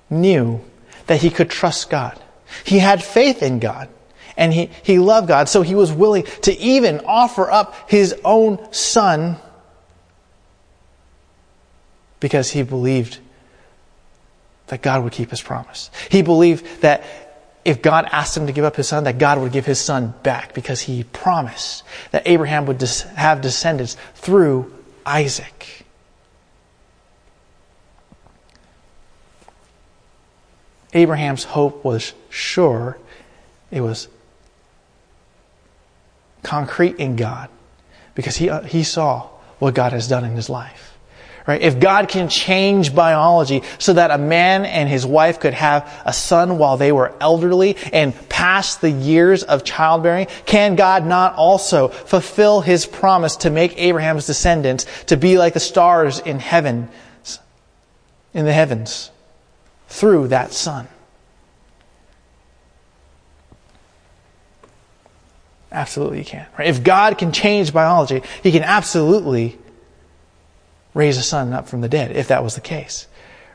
[0.10, 0.60] knew
[1.08, 2.20] that he could trust God.
[2.64, 3.90] He had faith in God
[4.38, 8.74] and he, he loved God, so he was willing to even offer up his own
[8.74, 9.38] son
[12.20, 13.20] because he believed
[14.68, 15.92] that God would keep his promise.
[16.10, 17.04] He believed that
[17.66, 20.14] if God asked him to give up his son, that God would give his son
[20.24, 22.82] back because he promised that Abraham would
[23.16, 24.74] have descendants through
[25.06, 25.83] Isaac.
[30.94, 32.98] Abraham's hope was sure,
[33.72, 34.08] it was
[36.44, 37.50] concrete in God
[38.16, 39.30] because he, uh, he saw
[39.60, 40.98] what God has done in his life.
[41.46, 41.62] Right?
[41.62, 46.14] If God can change biology so that a man and his wife could have a
[46.14, 51.90] son while they were elderly and past the years of childbearing, can God not also
[51.90, 56.88] fulfill his promise to make Abraham's descendants to be like the stars in heaven,
[58.34, 59.12] in the heavens,
[59.94, 60.88] through that son?
[65.72, 66.48] Absolutely, you can.
[66.58, 66.68] Right?
[66.68, 69.58] If God can change biology, he can absolutely
[70.96, 73.08] raise a son up from the dead, if that was the case.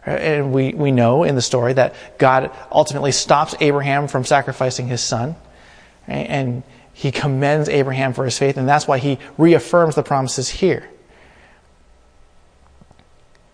[0.06, 0.20] Right?
[0.20, 5.00] And we, we know in the story that God ultimately stops Abraham from sacrificing his
[5.00, 5.34] son.
[6.06, 6.26] Right?
[6.28, 10.88] And he commends Abraham for his faith, and that's why he reaffirms the promises here.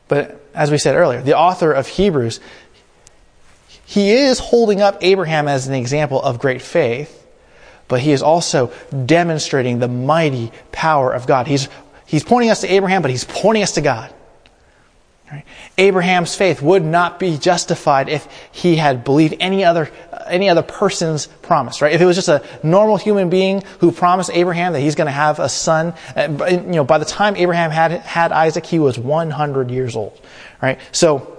[0.08, 2.40] But as we said earlier, the author of Hebrews,
[3.86, 7.24] he is holding up Abraham as an example of great faith
[7.88, 8.72] but he is also
[9.06, 11.46] demonstrating the mighty power of God.
[11.46, 11.68] He's,
[12.06, 14.12] he's pointing us to Abraham, but he's pointing us to God.
[15.30, 15.44] Right?
[15.78, 19.90] Abraham's faith would not be justified if he had believed any other,
[20.26, 21.92] any other person's promise, right?
[21.92, 25.12] If it was just a normal human being who promised Abraham that he's going to
[25.12, 28.98] have a son, uh, you know, by the time Abraham had, had Isaac, he was
[28.98, 30.20] 100 years old,
[30.60, 30.78] right?
[30.92, 31.33] So,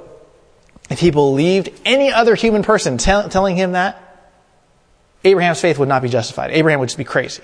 [0.89, 4.01] if he believed any other human person tell, telling him that,
[5.23, 6.51] Abraham's faith would not be justified.
[6.51, 7.43] Abraham would just be crazy.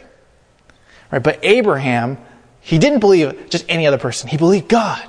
[1.12, 1.22] Right?
[1.22, 2.18] But Abraham,
[2.62, 4.30] he didn't believe just any other person.
[4.30, 5.04] He believed God.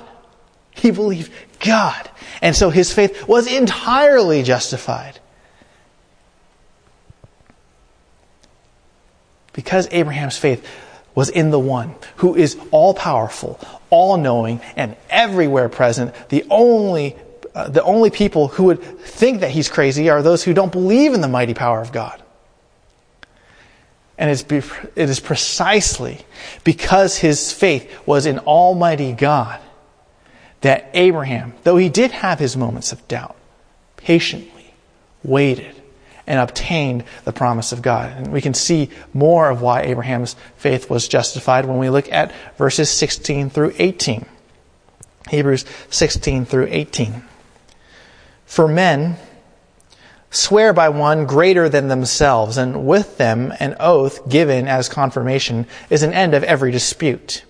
[0.71, 2.09] He believed God.
[2.41, 5.19] And so his faith was entirely justified.
[9.53, 10.67] Because Abraham's faith
[11.13, 13.59] was in the one who is all powerful,
[13.91, 16.13] all knowing, and everywhere present.
[16.29, 17.15] The only,
[17.55, 21.13] uh, the only people who would think that he's crazy are those who don't believe
[21.13, 22.21] in the mighty power of God.
[24.17, 26.19] And it's, it is precisely
[26.63, 29.59] because his faith was in Almighty God
[30.61, 33.35] that Abraham, though he did have his moments of doubt,
[33.97, 34.73] patiently
[35.23, 35.75] waited
[36.25, 38.11] and obtained the promise of God.
[38.15, 42.31] And we can see more of why Abraham's faith was justified when we look at
[42.57, 44.25] verses 16 through 18.
[45.29, 47.23] Hebrews 16 through 18.
[48.45, 49.17] For men
[50.29, 56.03] swear by one greater than themselves, and with them an oath given as confirmation is
[56.03, 57.43] an end of every dispute.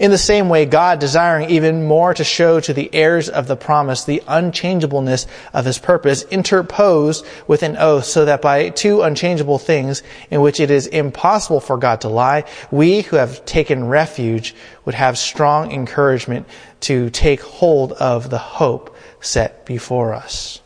[0.00, 3.56] In the same way, God, desiring even more to show to the heirs of the
[3.56, 9.58] promise the unchangeableness of his purpose, interposed with an oath so that by two unchangeable
[9.58, 14.54] things in which it is impossible for God to lie, we who have taken refuge
[14.84, 16.46] would have strong encouragement
[16.80, 20.60] to take hold of the hope set before us.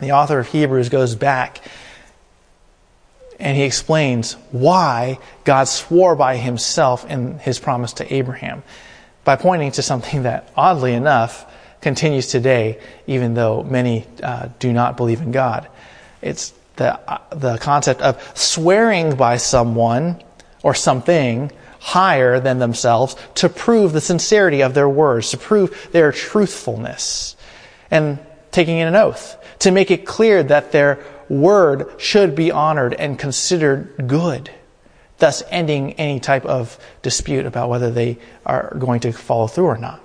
[0.00, 1.60] The author of Hebrews goes back
[3.38, 8.62] and he explains why God swore by himself in his promise to Abraham
[9.24, 11.50] by pointing to something that, oddly enough,
[11.80, 15.68] continues today, even though many uh, do not believe in God.
[16.22, 20.22] It's the, uh, the concept of swearing by someone
[20.62, 21.50] or something
[21.84, 27.36] higher than themselves to prove the sincerity of their words, to prove their truthfulness,
[27.90, 28.18] and
[28.50, 34.06] taking an oath to make it clear that their word should be honored and considered
[34.06, 34.50] good,
[35.18, 38.16] thus ending any type of dispute about whether they
[38.46, 40.00] are going to follow through or not.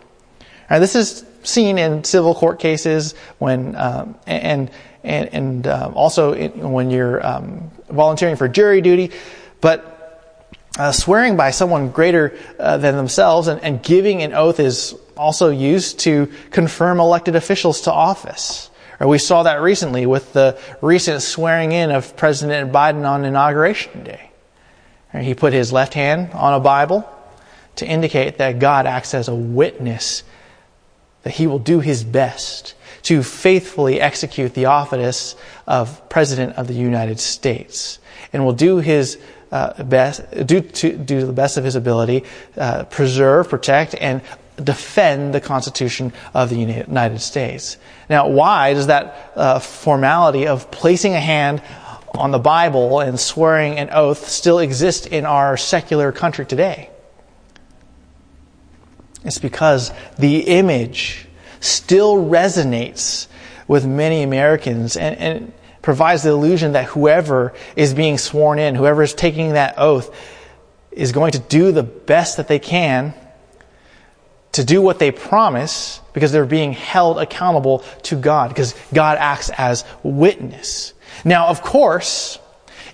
[0.69, 4.69] Now, this is seen in civil court cases when um, and
[5.05, 9.11] and, and uh, also in, when you're um, volunteering for jury duty,
[9.61, 9.95] but.
[10.79, 15.49] Uh, swearing by someone greater uh, than themselves and, and giving an oath is also
[15.49, 18.69] used to confirm elected officials to office.
[18.97, 24.05] Or we saw that recently with the recent swearing in of President Biden on Inauguration
[24.05, 24.31] Day.
[25.19, 27.03] He put his left hand on a Bible
[27.75, 30.23] to indicate that God acts as a witness,
[31.23, 35.35] that he will do his best to faithfully execute the office
[35.67, 37.99] of President of the United States
[38.31, 39.17] and will do his
[39.51, 42.23] uh, best, do, to, do the best of his ability,
[42.57, 44.21] uh, preserve, protect, and
[44.63, 47.77] defend the Constitution of the United States.
[48.09, 51.61] Now, why does that uh, formality of placing a hand
[52.13, 56.89] on the Bible and swearing an oath still exist in our secular country today?
[59.23, 61.27] It's because the image
[61.59, 63.27] still resonates
[63.67, 65.53] with many Americans and, and
[65.89, 70.15] provides the illusion that whoever is being sworn in, whoever is taking that oath,
[70.91, 73.11] is going to do the best that they can
[74.51, 79.49] to do what they promise because they're being held accountable to God because God acts
[79.57, 80.93] as witness.
[81.25, 82.37] Now, of course,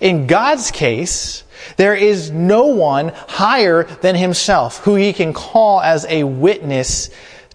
[0.00, 1.44] in God's case,
[1.76, 7.10] there is no one higher than himself who he can call as a witness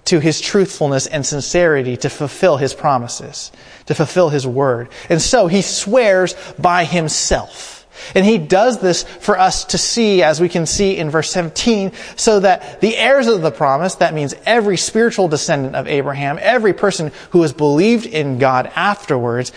[0.05, 3.51] to his truthfulness and sincerity to fulfill his promises,
[3.85, 4.89] to fulfill his word.
[5.09, 7.81] And so he swears by himself.
[8.15, 11.91] And he does this for us to see, as we can see in verse 17,
[12.15, 16.73] so that the heirs of the promise, that means every spiritual descendant of Abraham, every
[16.73, 19.51] person who has believed in God afterwards,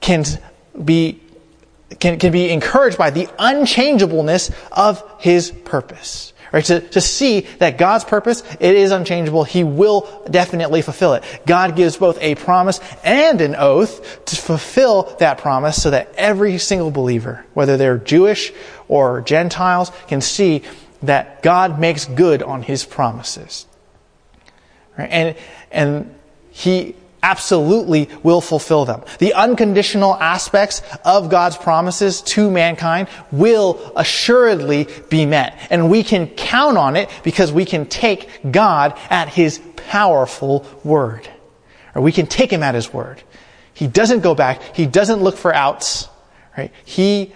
[0.00, 0.24] can
[0.82, 1.20] be,
[1.98, 6.32] can, can be encouraged by the unchangeableness of his purpose.
[6.56, 6.64] Right?
[6.64, 9.44] To, to see that God's purpose, it is unchangeable.
[9.44, 11.22] He will definitely fulfill it.
[11.44, 16.56] God gives both a promise and an oath to fulfill that promise so that every
[16.56, 18.54] single believer, whether they're Jewish
[18.88, 20.62] or Gentiles, can see
[21.02, 23.66] that God makes good on His promises.
[24.96, 25.10] Right?
[25.10, 25.36] And,
[25.70, 26.14] and
[26.52, 26.94] He
[27.26, 29.02] absolutely will fulfill them.
[29.18, 35.58] The unconditional aspects of God's promises to mankind will assuredly be met.
[35.68, 41.28] And we can count on it because we can take God at His powerful word.
[41.96, 43.20] Or we can take Him at His word.
[43.74, 44.62] He doesn't go back.
[44.76, 46.08] He doesn't look for outs.
[46.56, 46.70] Right?
[46.84, 47.32] He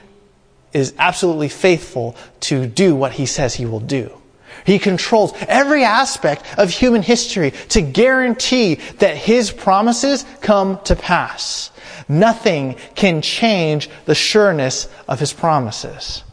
[0.72, 4.20] is absolutely faithful to do what He says He will do.
[4.65, 11.71] He controls every aspect of human history to guarantee that His promises come to pass.
[12.09, 16.25] Nothing can change the sureness of His promises.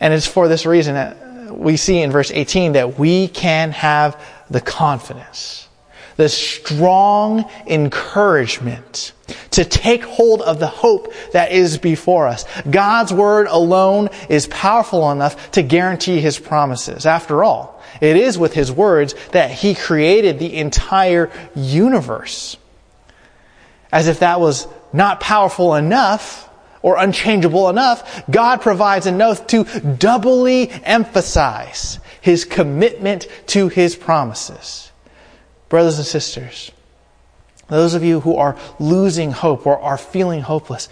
[0.00, 4.20] And it's for this reason that we see in verse 18 that we can have
[4.48, 5.68] the confidence,
[6.20, 9.12] the strong encouragement
[9.52, 12.44] to take hold of the hope that is before us.
[12.70, 17.06] God's word alone is powerful enough to guarantee his promises.
[17.06, 22.58] After all, it is with his words that he created the entire universe.
[23.90, 26.50] As if that was not powerful enough
[26.82, 34.89] or unchangeable enough, God provides an oath to doubly emphasize his commitment to his promises.
[35.70, 36.70] Brothers and sisters,
[37.68, 40.88] those of you who are losing hope or are feeling hopeless,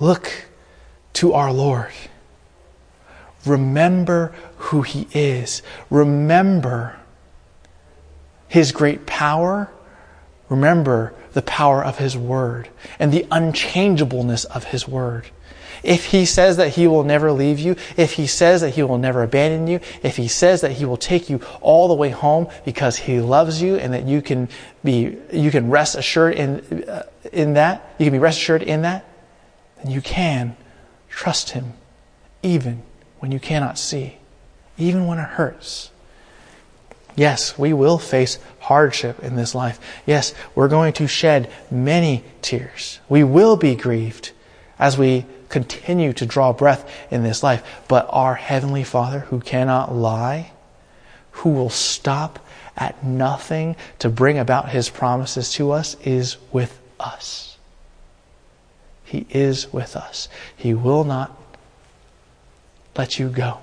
[0.00, 0.30] look
[1.14, 1.90] to our Lord.
[3.44, 5.62] Remember who He is.
[5.90, 6.96] Remember
[8.48, 9.68] His great power.
[10.48, 12.68] Remember the power of His Word
[13.00, 15.26] and the unchangeableness of His Word.
[15.82, 18.98] If he says that he will never leave you, if he says that he will
[18.98, 22.48] never abandon you, if he says that he will take you all the way home
[22.64, 24.48] because he loves you and that you can
[24.84, 28.82] be, you can rest assured in, uh, in that, you can be rest assured in
[28.82, 29.04] that,
[29.82, 30.56] then you can
[31.08, 31.72] trust him
[32.42, 32.82] even
[33.18, 34.18] when you cannot see,
[34.76, 35.90] even when it hurts.
[37.14, 39.78] Yes, we will face hardship in this life.
[40.06, 43.00] Yes, we're going to shed many tears.
[43.08, 44.32] We will be grieved
[44.78, 47.62] as we continue to draw breath in this life.
[47.86, 50.50] But our Heavenly Father, who cannot lie,
[51.32, 52.40] who will stop
[52.76, 57.58] at nothing to bring about His promises to us, is with us.
[59.04, 60.28] He is with us.
[60.56, 61.38] He will not
[62.96, 63.58] let you go.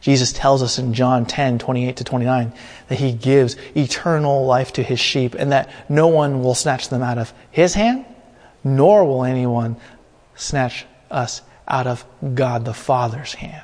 [0.00, 2.52] Jesus tells us in John 10, 28 to 29,
[2.88, 7.02] that he gives eternal life to his sheep and that no one will snatch them
[7.02, 8.04] out of his hand,
[8.62, 9.76] nor will anyone
[10.38, 13.62] snatch us out of God the Father's hand.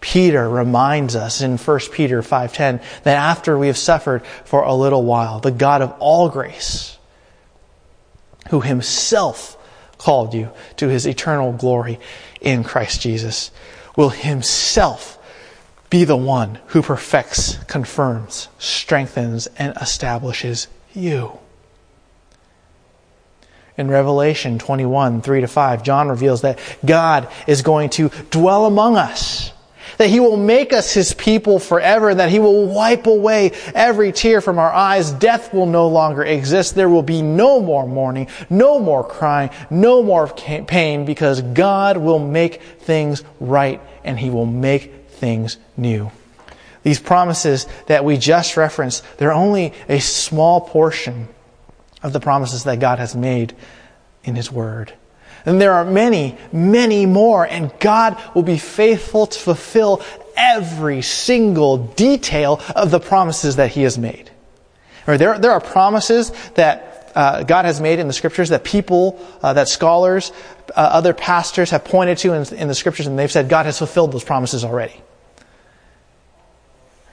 [0.00, 5.02] Peter reminds us in 1 Peter 5:10 that after we have suffered for a little
[5.02, 6.98] while, the God of all grace,
[8.50, 9.56] who himself
[9.96, 11.98] called you to his eternal glory
[12.40, 13.50] in Christ Jesus,
[13.96, 15.18] will himself
[15.88, 21.38] be the one who perfects, confirms, strengthens, and establishes you.
[23.76, 28.96] In Revelation 21, 3 to 5, John reveals that God is going to dwell among
[28.96, 29.52] us.
[29.98, 34.40] That He will make us His people forever, that He will wipe away every tear
[34.40, 35.10] from our eyes.
[35.10, 36.76] Death will no longer exist.
[36.76, 42.20] There will be no more mourning, no more crying, no more pain, because God will
[42.20, 46.12] make things right and He will make things new.
[46.84, 51.28] These promises that we just referenced, they're only a small portion
[52.04, 53.56] of the promises that God has made
[54.22, 54.92] in His Word.
[55.44, 60.02] And there are many, many more, and God will be faithful to fulfill
[60.36, 64.30] every single detail of the promises that He has made.
[65.06, 69.24] Right, there, there are promises that uh, God has made in the scriptures that people,
[69.42, 70.32] uh, that scholars,
[70.70, 73.78] uh, other pastors have pointed to in, in the scriptures, and they've said God has
[73.78, 75.00] fulfilled those promises already.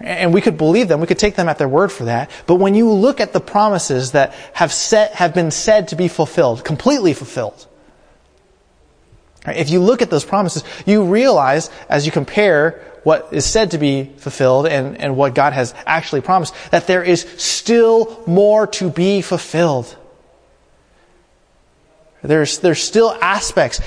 [0.04, 1.00] And we could believe them.
[1.00, 2.32] We could take them at their word for that.
[2.48, 6.08] But when you look at the promises that have set, have been said to be
[6.08, 7.68] fulfilled, completely fulfilled,
[9.46, 13.80] if you look at those promises, you realize as you compare what is said to
[13.80, 18.90] be fulfilled and, and what God has actually promised, that there is still more to
[18.92, 19.98] be fulfilled.
[22.22, 23.82] There's, there's still aspects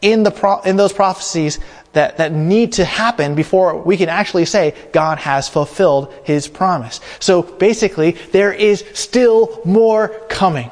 [0.00, 1.58] in the pro, in those prophecies
[1.92, 7.00] that, that need to happen before we can actually say God has fulfilled his promise.
[7.18, 10.70] So basically, there is still more coming.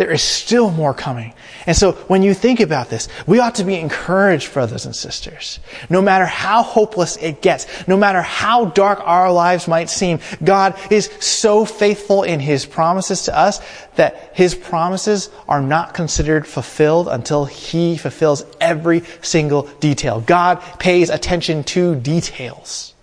[0.00, 1.34] There is still more coming.
[1.66, 5.60] And so when you think about this, we ought to be encouraged, brothers and sisters.
[5.90, 10.74] No matter how hopeless it gets, no matter how dark our lives might seem, God
[10.90, 13.60] is so faithful in His promises to us
[13.96, 20.22] that His promises are not considered fulfilled until He fulfills every single detail.
[20.22, 22.94] God pays attention to details.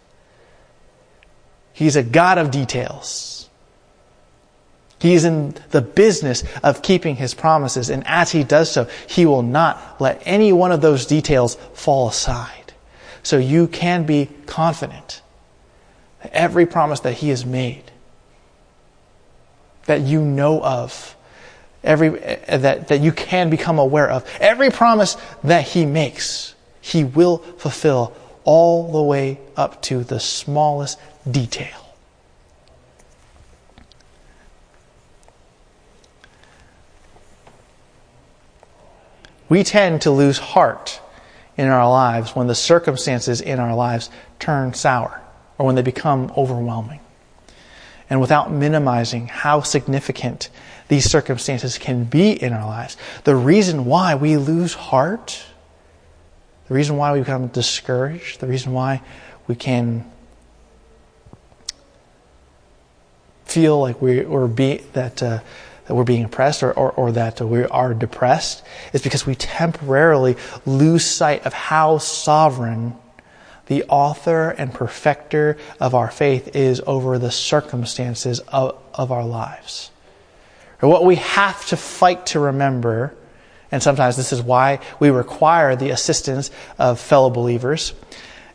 [1.73, 3.36] He's a God of details.
[4.99, 9.25] He is in the business of keeping his promises, and as he does so, he
[9.25, 12.73] will not let any one of those details fall aside.
[13.21, 15.21] So you can be confident
[16.23, 17.83] that every promise that he has made,
[19.85, 21.15] that you know of,
[21.83, 27.03] every, eh, that, that you can become aware of, every promise that he makes, he
[27.03, 30.97] will fulfill all the way up to the smallest
[31.29, 31.86] detail.
[39.49, 40.99] We tend to lose heart
[41.55, 45.21] in our lives when the circumstances in our lives turn sour
[45.57, 46.99] or when they become overwhelming.
[48.09, 50.49] and without minimizing how significant
[50.87, 52.95] these circumstances can be in our lives.
[53.25, 55.43] The reason why we lose heart,
[56.67, 59.01] the reason why we become discouraged, the reason why
[59.47, 60.09] we can
[63.45, 65.39] feel like we, are be, that, uh,
[65.87, 68.63] that we're being oppressed or, or, or that we are depressed
[68.93, 70.35] is because we temporarily
[70.65, 72.95] lose sight of how sovereign
[73.67, 79.91] the author and perfecter of our faith is over the circumstances of, of our lives.
[80.81, 83.13] Or what we have to fight to remember,
[83.71, 87.93] and sometimes this is why we require the assistance of fellow believers,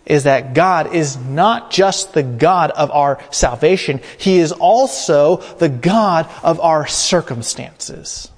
[0.05, 5.68] is that God is not just the God of our salvation, He is also the
[5.68, 8.30] God of our circumstances.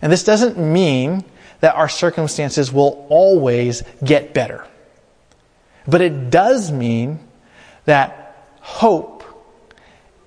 [0.00, 1.24] And this doesn't mean
[1.60, 4.66] that our circumstances will always get better.
[5.86, 7.20] But it does mean
[7.86, 9.22] that hope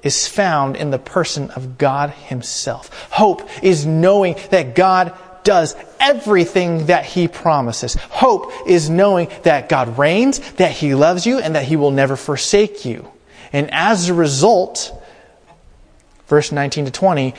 [0.03, 3.09] is found in the person of God Himself.
[3.11, 5.15] Hope is knowing that God
[5.47, 7.95] does everything that He promises.
[7.95, 12.17] Hope is knowing that God reigns, that He loves you, and that He will never
[12.17, 13.09] forsake you.
[13.53, 14.91] And as a result,
[16.27, 17.33] verse 19 to 20,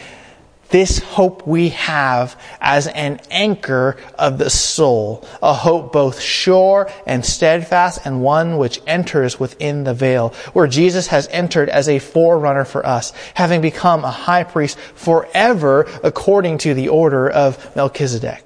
[0.71, 7.25] this hope we have as an anchor of the soul, a hope both sure and
[7.25, 12.65] steadfast and one which enters within the veil, where Jesus has entered as a forerunner
[12.65, 18.45] for us, having become a high priest forever according to the order of Melchizedek.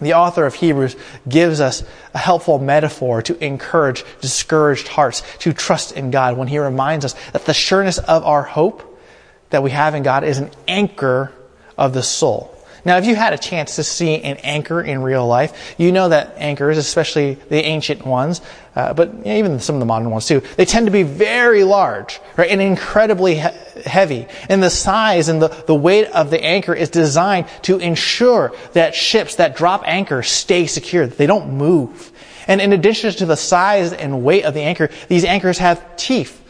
[0.00, 0.96] The author of Hebrews
[1.28, 6.58] gives us a helpful metaphor to encourage discouraged hearts to trust in God when he
[6.58, 8.93] reminds us that the sureness of our hope
[9.54, 11.32] that we have in God is an anchor
[11.78, 12.50] of the soul.
[12.84, 16.08] Now, if you had a chance to see an anchor in real life, you know
[16.08, 18.42] that anchors, especially the ancient ones,
[18.76, 22.20] uh, but even some of the modern ones too, they tend to be very large,
[22.36, 23.48] right, and incredibly he-
[23.86, 24.26] heavy.
[24.48, 28.94] And the size and the, the weight of the anchor is designed to ensure that
[28.94, 32.10] ships that drop anchor stay secure, that they don't move.
[32.46, 36.43] And in addition to the size and weight of the anchor, these anchors have teeth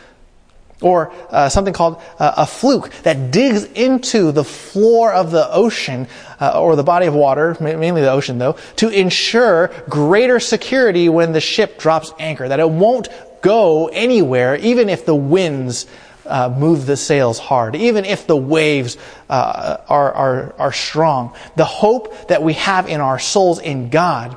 [0.85, 6.07] or uh, something called uh, a fluke that digs into the floor of the ocean
[6.41, 11.33] uh, or the body of water, mainly the ocean though, to ensure greater security when
[11.33, 13.09] the ship drops anchor, that it won't
[13.41, 15.87] go anywhere even if the winds
[16.27, 18.99] uh, move the sails hard, even if the waves
[19.31, 21.35] uh, are, are, are strong.
[21.57, 24.37] The hope that we have in our souls in God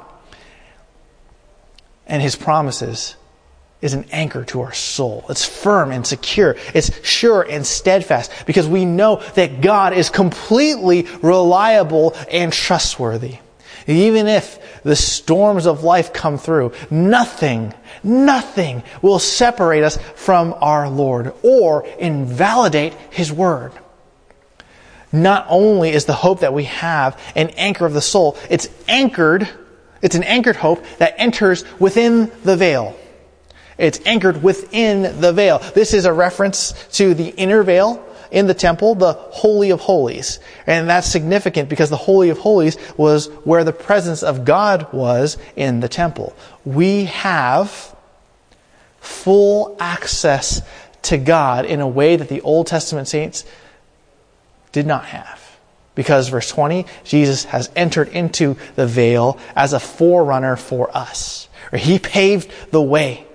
[2.06, 3.17] and His promises
[3.82, 5.26] is an anchor to our soul.
[5.30, 6.56] It's firm and secure.
[6.74, 13.38] It's sure and steadfast because we know that God is completely reliable and trustworthy.
[13.86, 17.74] Even if the storms of life come through, nothing,
[18.04, 23.72] nothing will separate us from our Lord or invalidate His Word.
[25.12, 29.48] Not only is the hope that we have an anchor of the soul, it's anchored,
[30.02, 32.96] it's an anchored hope that enters within the veil.
[33.78, 35.60] It's anchored within the veil.
[35.60, 40.40] This is a reference to the inner veil in the temple, the Holy of Holies.
[40.66, 45.38] And that's significant because the Holy of Holies was where the presence of God was
[45.56, 46.36] in the temple.
[46.66, 47.96] We have
[49.00, 50.62] full access
[51.04, 53.46] to God in a way that the Old Testament saints
[54.72, 55.44] did not have.
[55.96, 61.48] Because verse 20, Jesus has entered into the veil as a forerunner for us.
[61.74, 63.27] He paved the way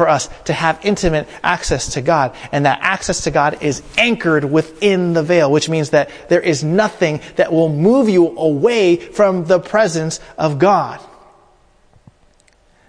[0.00, 2.34] for us to have intimate access to God.
[2.52, 6.64] And that access to God is anchored within the veil, which means that there is
[6.64, 11.00] nothing that will move you away from the presence of God.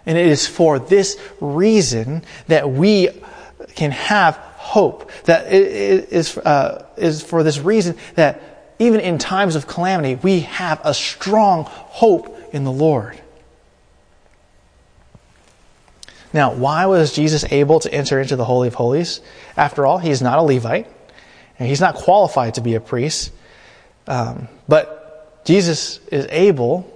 [0.05, 3.09] And it is for this reason that we
[3.76, 5.12] can have hope.
[5.26, 10.39] That it is, uh, is for this reason that even in times of calamity, we
[10.39, 13.20] have a strong hope in the Lord.
[16.34, 19.21] Now, why was Jesus able to enter into the Holy of Holies?
[19.57, 20.88] After all, he's not a Levite,
[21.59, 23.32] and he's not qualified to be a priest.
[24.07, 26.88] Um, but Jesus is able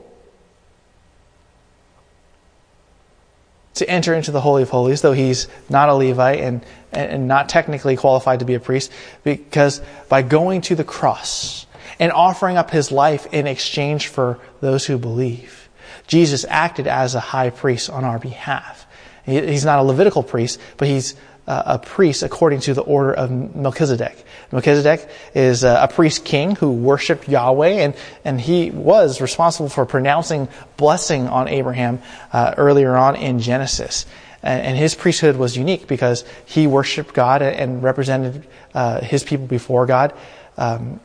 [3.76, 7.50] to enter into the Holy of Holies, though he's not a Levite and, and not
[7.50, 8.92] technically qualified to be a priest,
[9.24, 11.66] because by going to the cross
[12.00, 15.68] and offering up his life in exchange for those who believe,
[16.08, 18.85] Jesus acted as a high priest on our behalf.
[19.26, 21.16] He's not a Levitical priest, but he's
[21.48, 24.26] uh, a priest according to the order of Melchizedek.
[24.52, 29.86] Melchizedek is uh, a priest king who worshiped Yahweh, and, and he was responsible for
[29.86, 30.48] pronouncing
[30.78, 32.02] blessing on Abraham
[32.34, 34.06] uh, earlier on in Genesis.
[34.42, 38.46] And, his priesthood was unique because he worshiped God and represented
[38.76, 40.14] uh, his people before God
[40.56, 41.00] um,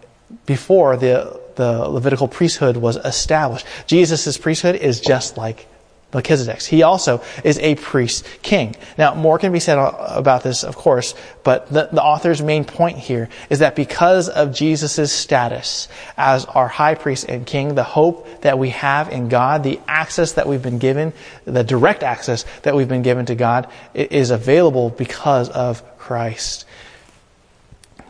[0.46, 3.66] before the, the Levitical priesthood was established.
[3.86, 5.66] Jesus' priesthood is just like
[6.12, 6.66] Melchizedek's.
[6.66, 8.74] He also is a priest king.
[8.98, 12.98] Now, more can be said about this, of course, but the, the author's main point
[12.98, 18.42] here is that because of Jesus' status as our high priest and king, the hope
[18.42, 21.12] that we have in God, the access that we've been given,
[21.44, 26.64] the direct access that we've been given to God is available because of Christ.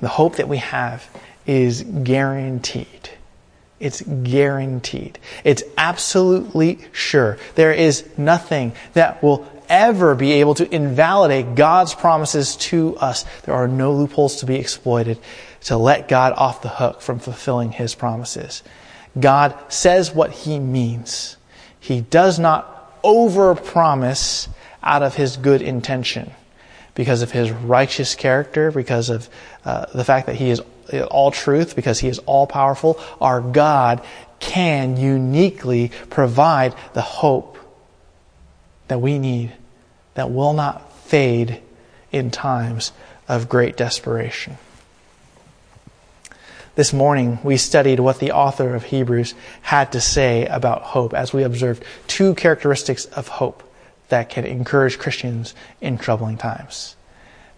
[0.01, 1.07] The hope that we have
[1.46, 2.99] is guaranteed.
[3.81, 5.18] It's guaranteed.
[5.43, 7.39] It's absolutely sure.
[7.55, 13.24] There is nothing that will ever be able to invalidate God's promises to us.
[13.45, 15.18] There are no loopholes to be exploited
[15.62, 18.62] to let God off the hook from fulfilling his promises.
[19.18, 21.37] God says what he means.
[21.78, 24.49] He does not overpromise
[24.83, 26.33] out of his good intention
[26.95, 29.28] because of his righteous character, because of
[29.64, 30.61] uh, the fact that he is
[31.11, 34.03] all truth, because He is all powerful, our God
[34.38, 37.59] can uniquely provide the hope
[38.88, 39.53] that we need
[40.14, 41.61] that will not fade
[42.11, 42.93] in times
[43.28, 44.59] of great desperation.
[46.74, 51.32] This morning, we studied what the author of Hebrews had to say about hope as
[51.32, 53.62] we observed two characteristics of hope
[54.09, 56.97] that can encourage Christians in troubling times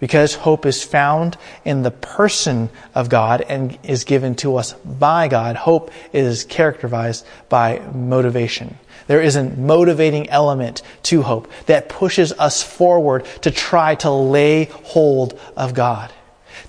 [0.02, 5.28] because hope is found in the person of God and is given to us by
[5.28, 5.54] God.
[5.54, 8.76] Hope is characterized by motivation.
[9.06, 14.64] There is a motivating element to hope that pushes us forward to try to lay
[14.64, 16.12] hold of God,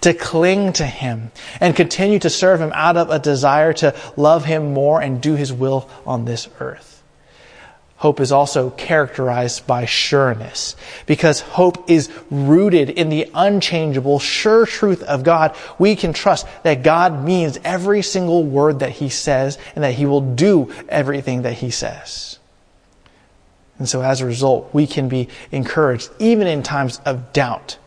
[0.01, 4.45] to cling to Him, and continue to serve Him out of a desire to love
[4.45, 6.92] Him more and do His will on this earth.
[8.03, 10.75] Hope is also characterized by sureness
[11.05, 15.55] because hope is rooted in the unchangeable, sure truth of God.
[15.79, 20.05] We can trust that God means every single word that He says and that He
[20.05, 22.39] will do everything that He says.
[23.79, 27.77] And so as a result, we can be encouraged even in times of doubt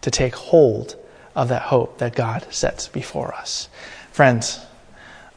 [0.00, 0.96] to take hold
[1.36, 3.68] of that hope that God sets before us.
[4.10, 4.66] Friends,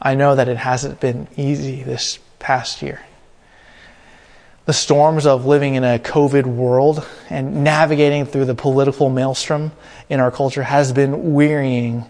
[0.06, 3.00] I know that it hasn't been easy this past year.
[4.64, 9.72] The storms of living in a COVID world and navigating through the political maelstrom
[10.08, 12.04] in our culture has been wearying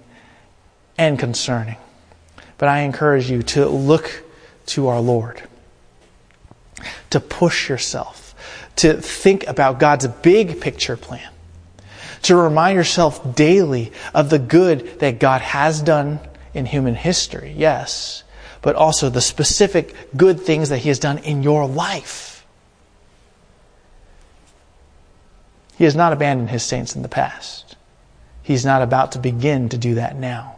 [0.98, 1.78] and concerning.
[2.58, 4.22] But I encourage you to look
[4.66, 5.42] to our Lord,
[7.08, 8.34] to push yourself,
[8.76, 11.30] to think about God's big picture plan,
[12.24, 16.20] to remind yourself daily of the good that God has done
[16.56, 18.24] in human history, yes,
[18.62, 22.46] but also the specific good things that He has done in your life.
[25.76, 27.76] He has not abandoned His saints in the past.
[28.42, 30.56] He's not about to begin to do that now.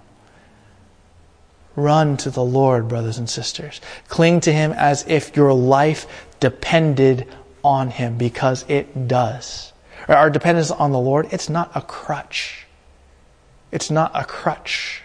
[1.75, 3.81] Run to the Lord, brothers and sisters.
[4.07, 7.27] Cling to Him as if your life depended
[7.65, 9.73] on Him, because it does.
[10.07, 12.67] Our dependence on the Lord, it's not a crutch.
[13.73, 15.03] It's not a crutch.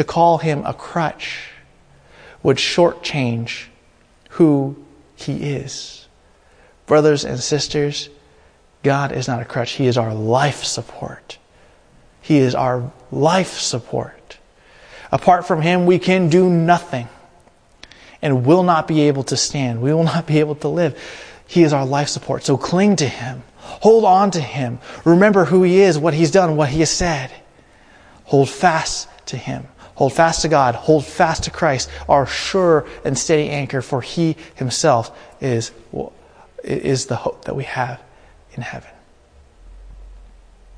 [0.00, 1.50] To call him a crutch
[2.42, 3.66] would shortchange
[4.30, 4.82] who
[5.14, 6.08] he is.
[6.86, 8.08] Brothers and sisters,
[8.82, 9.72] God is not a crutch.
[9.72, 11.36] He is our life support.
[12.22, 14.38] He is our life support.
[15.12, 17.06] Apart from Him, we can do nothing
[18.22, 19.82] and will not be able to stand.
[19.82, 20.98] We will not be able to live.
[21.46, 22.42] He is our life support.
[22.42, 23.42] So cling to Him.
[23.58, 24.78] Hold on to Him.
[25.04, 27.30] Remember who He is, what He's done, what He has said.
[28.24, 29.66] Hold fast to Him.
[30.00, 30.76] Hold fast to God.
[30.76, 35.72] Hold fast to Christ, our sure and steady anchor, for He Himself is,
[36.64, 38.00] is the hope that we have
[38.54, 38.88] in heaven.